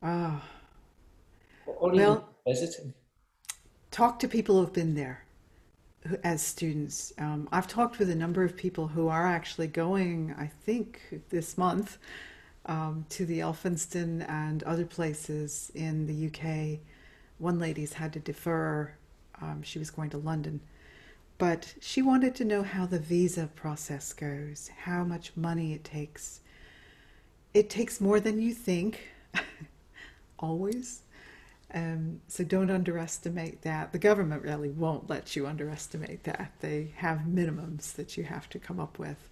Ah. 0.00 0.40
Or 1.66 1.90
well, 1.90 2.28
visiting? 2.46 2.94
talk 3.90 4.20
to 4.20 4.28
people 4.28 4.60
who've 4.60 4.72
been 4.72 4.94
there 4.94 5.24
as 6.22 6.42
students. 6.42 7.12
Um, 7.18 7.48
I've 7.50 7.66
talked 7.66 7.98
with 7.98 8.10
a 8.10 8.14
number 8.14 8.44
of 8.44 8.56
people 8.56 8.86
who 8.86 9.08
are 9.08 9.26
actually 9.26 9.66
going, 9.66 10.36
I 10.38 10.46
think, 10.46 11.00
this 11.30 11.58
month 11.58 11.98
um, 12.66 13.04
to 13.10 13.26
the 13.26 13.40
Elphinstone 13.40 14.28
and 14.28 14.62
other 14.62 14.86
places 14.86 15.72
in 15.74 16.06
the 16.06 16.28
UK. 16.28 16.78
One 17.38 17.58
lady's 17.58 17.94
had 17.94 18.12
to 18.12 18.20
defer, 18.20 18.92
um, 19.40 19.62
she 19.64 19.80
was 19.80 19.90
going 19.90 20.10
to 20.10 20.18
London. 20.18 20.60
But 21.42 21.74
she 21.80 22.02
wanted 22.02 22.36
to 22.36 22.44
know 22.44 22.62
how 22.62 22.86
the 22.86 23.00
visa 23.00 23.48
process 23.56 24.12
goes, 24.12 24.70
how 24.84 25.02
much 25.02 25.32
money 25.34 25.72
it 25.72 25.82
takes. 25.82 26.38
It 27.52 27.68
takes 27.68 28.00
more 28.00 28.20
than 28.20 28.40
you 28.40 28.54
think, 28.54 29.08
always. 30.38 31.02
Um, 31.74 32.20
so 32.28 32.44
don't 32.44 32.70
underestimate 32.70 33.62
that. 33.62 33.90
The 33.90 33.98
government 33.98 34.44
really 34.44 34.70
won't 34.70 35.10
let 35.10 35.34
you 35.34 35.48
underestimate 35.48 36.22
that. 36.22 36.52
They 36.60 36.92
have 36.98 37.22
minimums 37.28 37.92
that 37.94 38.16
you 38.16 38.22
have 38.22 38.48
to 38.50 38.60
come 38.60 38.78
up 38.78 39.00
with. 39.00 39.28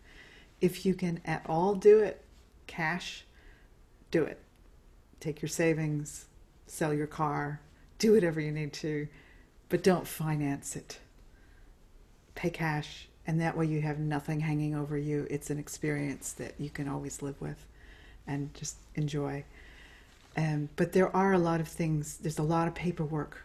If 0.61 0.85
you 0.85 0.95
can 0.95 1.21
at 1.25 1.47
all 1.49 1.77
do 1.77 2.01
it, 2.01 2.25
cash, 2.67 3.25
do 4.11 4.25
it. 4.25 4.41
Take 5.21 5.43
your 5.43 5.49
savings, 5.49 6.27
sell 6.67 6.93
your 6.93 7.07
car, 7.07 7.61
do 8.01 8.15
whatever 8.15 8.41
you 8.41 8.51
need 8.51 8.73
to, 8.73 9.07
but 9.69 9.85
don't 9.85 10.09
finance 10.09 10.75
it. 10.75 10.99
Pay 12.41 12.49
cash, 12.49 13.07
and 13.27 13.39
that 13.43 13.55
way 13.55 13.67
you 13.67 13.83
have 13.83 13.99
nothing 13.99 14.41
hanging 14.41 14.75
over 14.75 14.97
you. 14.97 15.27
It's 15.29 15.51
an 15.51 15.59
experience 15.59 16.33
that 16.33 16.55
you 16.59 16.71
can 16.71 16.89
always 16.89 17.21
live 17.21 17.39
with 17.39 17.67
and 18.27 18.55
just 18.55 18.77
enjoy. 18.95 19.45
Um, 20.39 20.71
but 20.75 20.93
there 20.93 21.15
are 21.15 21.35
a 21.35 21.39
lot 21.39 21.61
of 21.61 21.69
things, 21.69 22.17
there's 22.17 22.39
a 22.39 22.43
lot 22.43 22.67
of 22.67 22.75
paperwork, 22.75 23.45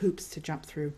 hoops 0.00 0.28
to 0.30 0.40
jump 0.40 0.66
through. 0.66 0.94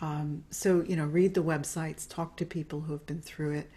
Um, 0.00 0.42
so, 0.50 0.82
you 0.82 0.96
know, 0.96 1.04
read 1.04 1.34
the 1.34 1.42
websites, 1.44 2.04
talk 2.08 2.36
to 2.38 2.44
people 2.44 2.80
who 2.80 2.92
have 2.92 3.06
been 3.06 3.22
through 3.22 3.52
it, 3.52 3.70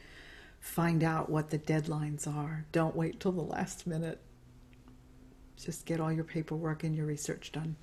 find 0.59 1.03
out 1.03 1.29
what 1.29 1.51
the 1.51 1.59
deadlines 1.59 2.25
are. 2.27 2.65
Don't 2.71 2.95
wait 2.95 3.19
till 3.19 3.33
the 3.33 3.43
last 3.43 3.85
minute. 3.85 4.19
Just 5.63 5.85
get 5.85 5.99
all 5.99 6.11
your 6.11 6.23
paperwork 6.23 6.83
and 6.83 6.95
your 6.95 7.05
research 7.05 7.51
done. 7.51 7.75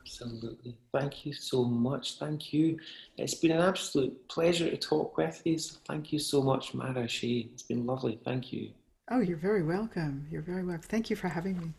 Absolutely. 0.00 0.76
Thank 0.92 1.26
you 1.26 1.32
so 1.32 1.64
much. 1.64 2.18
Thank 2.18 2.52
you. 2.52 2.78
It's 3.16 3.34
been 3.34 3.52
an 3.52 3.60
absolute 3.60 4.28
pleasure 4.28 4.68
to 4.70 4.76
talk 4.76 5.16
with 5.16 5.42
you. 5.44 5.58
So 5.58 5.76
thank 5.86 6.12
you 6.12 6.18
so 6.18 6.42
much, 6.42 6.74
Mara 6.74 7.06
Shea. 7.06 7.48
It's 7.52 7.62
been 7.62 7.86
lovely. 7.86 8.18
Thank 8.24 8.52
you. 8.52 8.70
Oh, 9.10 9.20
you're 9.20 9.36
very 9.36 9.62
welcome. 9.62 10.26
You're 10.30 10.42
very 10.42 10.64
welcome. 10.64 10.88
Thank 10.88 11.10
you 11.10 11.16
for 11.16 11.28
having 11.28 11.58
me. 11.58 11.72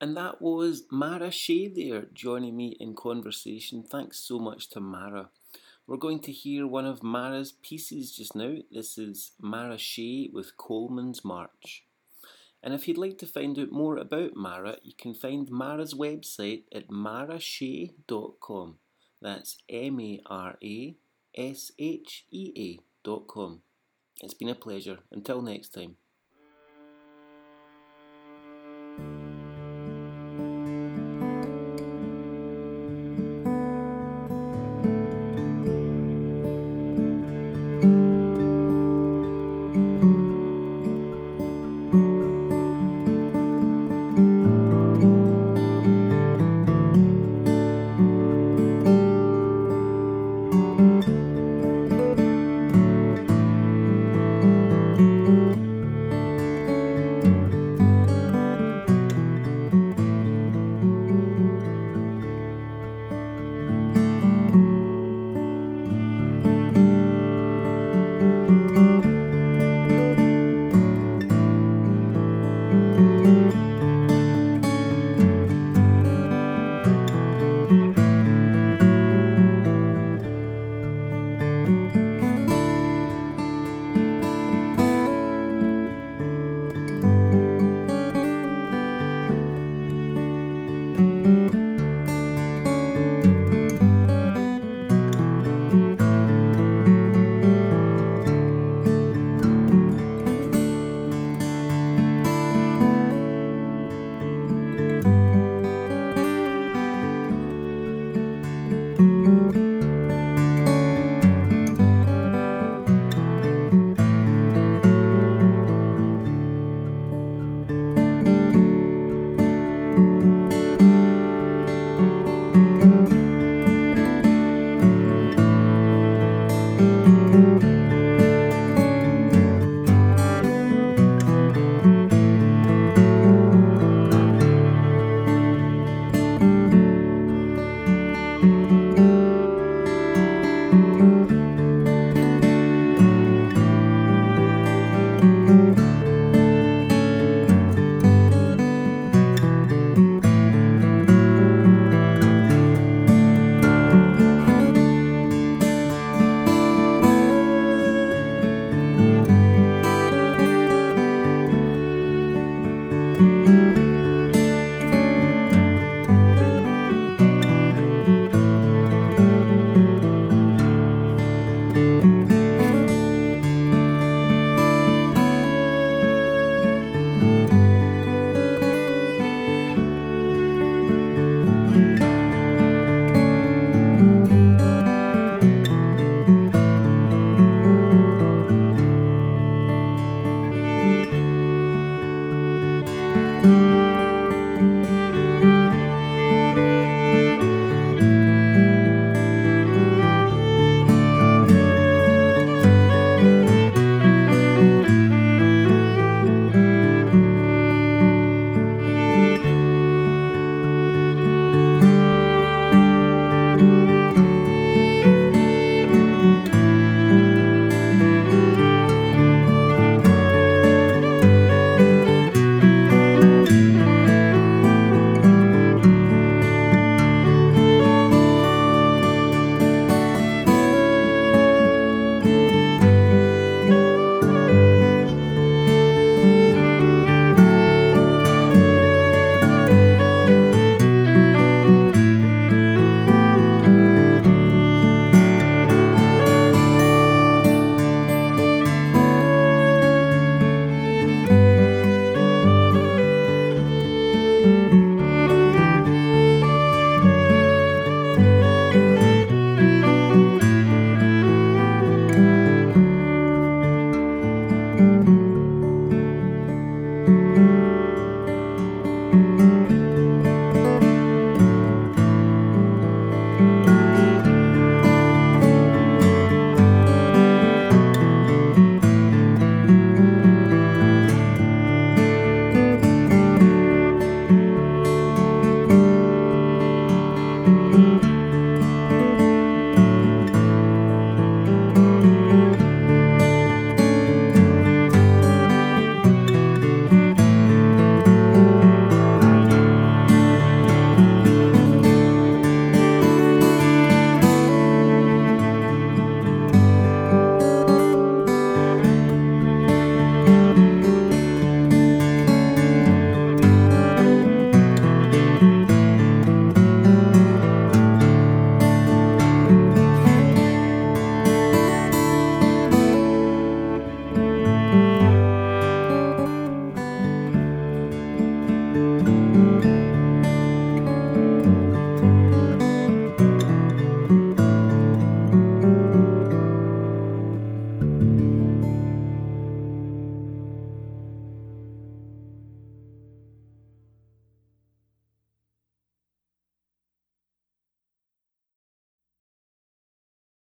And 0.00 0.16
that 0.16 0.42
was 0.42 0.84
Mara 0.90 1.30
Shea 1.30 1.68
there 1.68 2.06
joining 2.12 2.56
me 2.56 2.76
in 2.80 2.94
conversation. 2.94 3.82
Thanks 3.82 4.18
so 4.18 4.38
much 4.38 4.68
to 4.70 4.80
Mara. 4.80 5.30
We're 5.86 5.96
going 5.96 6.20
to 6.20 6.32
hear 6.32 6.66
one 6.66 6.86
of 6.86 7.02
Mara's 7.02 7.52
pieces 7.52 8.16
just 8.16 8.34
now. 8.36 8.56
This 8.70 8.98
is 8.98 9.32
Mara 9.40 9.78
Shea 9.78 10.30
with 10.32 10.56
Coleman's 10.56 11.24
March. 11.24 11.84
And 12.62 12.74
if 12.74 12.86
you'd 12.86 12.98
like 12.98 13.18
to 13.18 13.26
find 13.26 13.58
out 13.58 13.72
more 13.72 13.96
about 13.96 14.36
Mara, 14.36 14.76
you 14.82 14.92
can 14.96 15.14
find 15.14 15.50
Mara's 15.50 15.94
website 15.94 16.64
at 16.72 16.88
marashea.com. 16.88 18.76
That's 19.20 19.58
M 19.68 20.00
A 20.00 20.20
R 20.26 20.58
A 20.62 20.96
S 21.36 21.72
H 21.78 22.24
E 22.30 22.78
A.com. 23.04 23.62
It's 24.22 24.34
been 24.34 24.48
a 24.48 24.54
pleasure. 24.54 24.98
Until 25.10 25.42
next 25.42 25.70
time. 25.70 25.96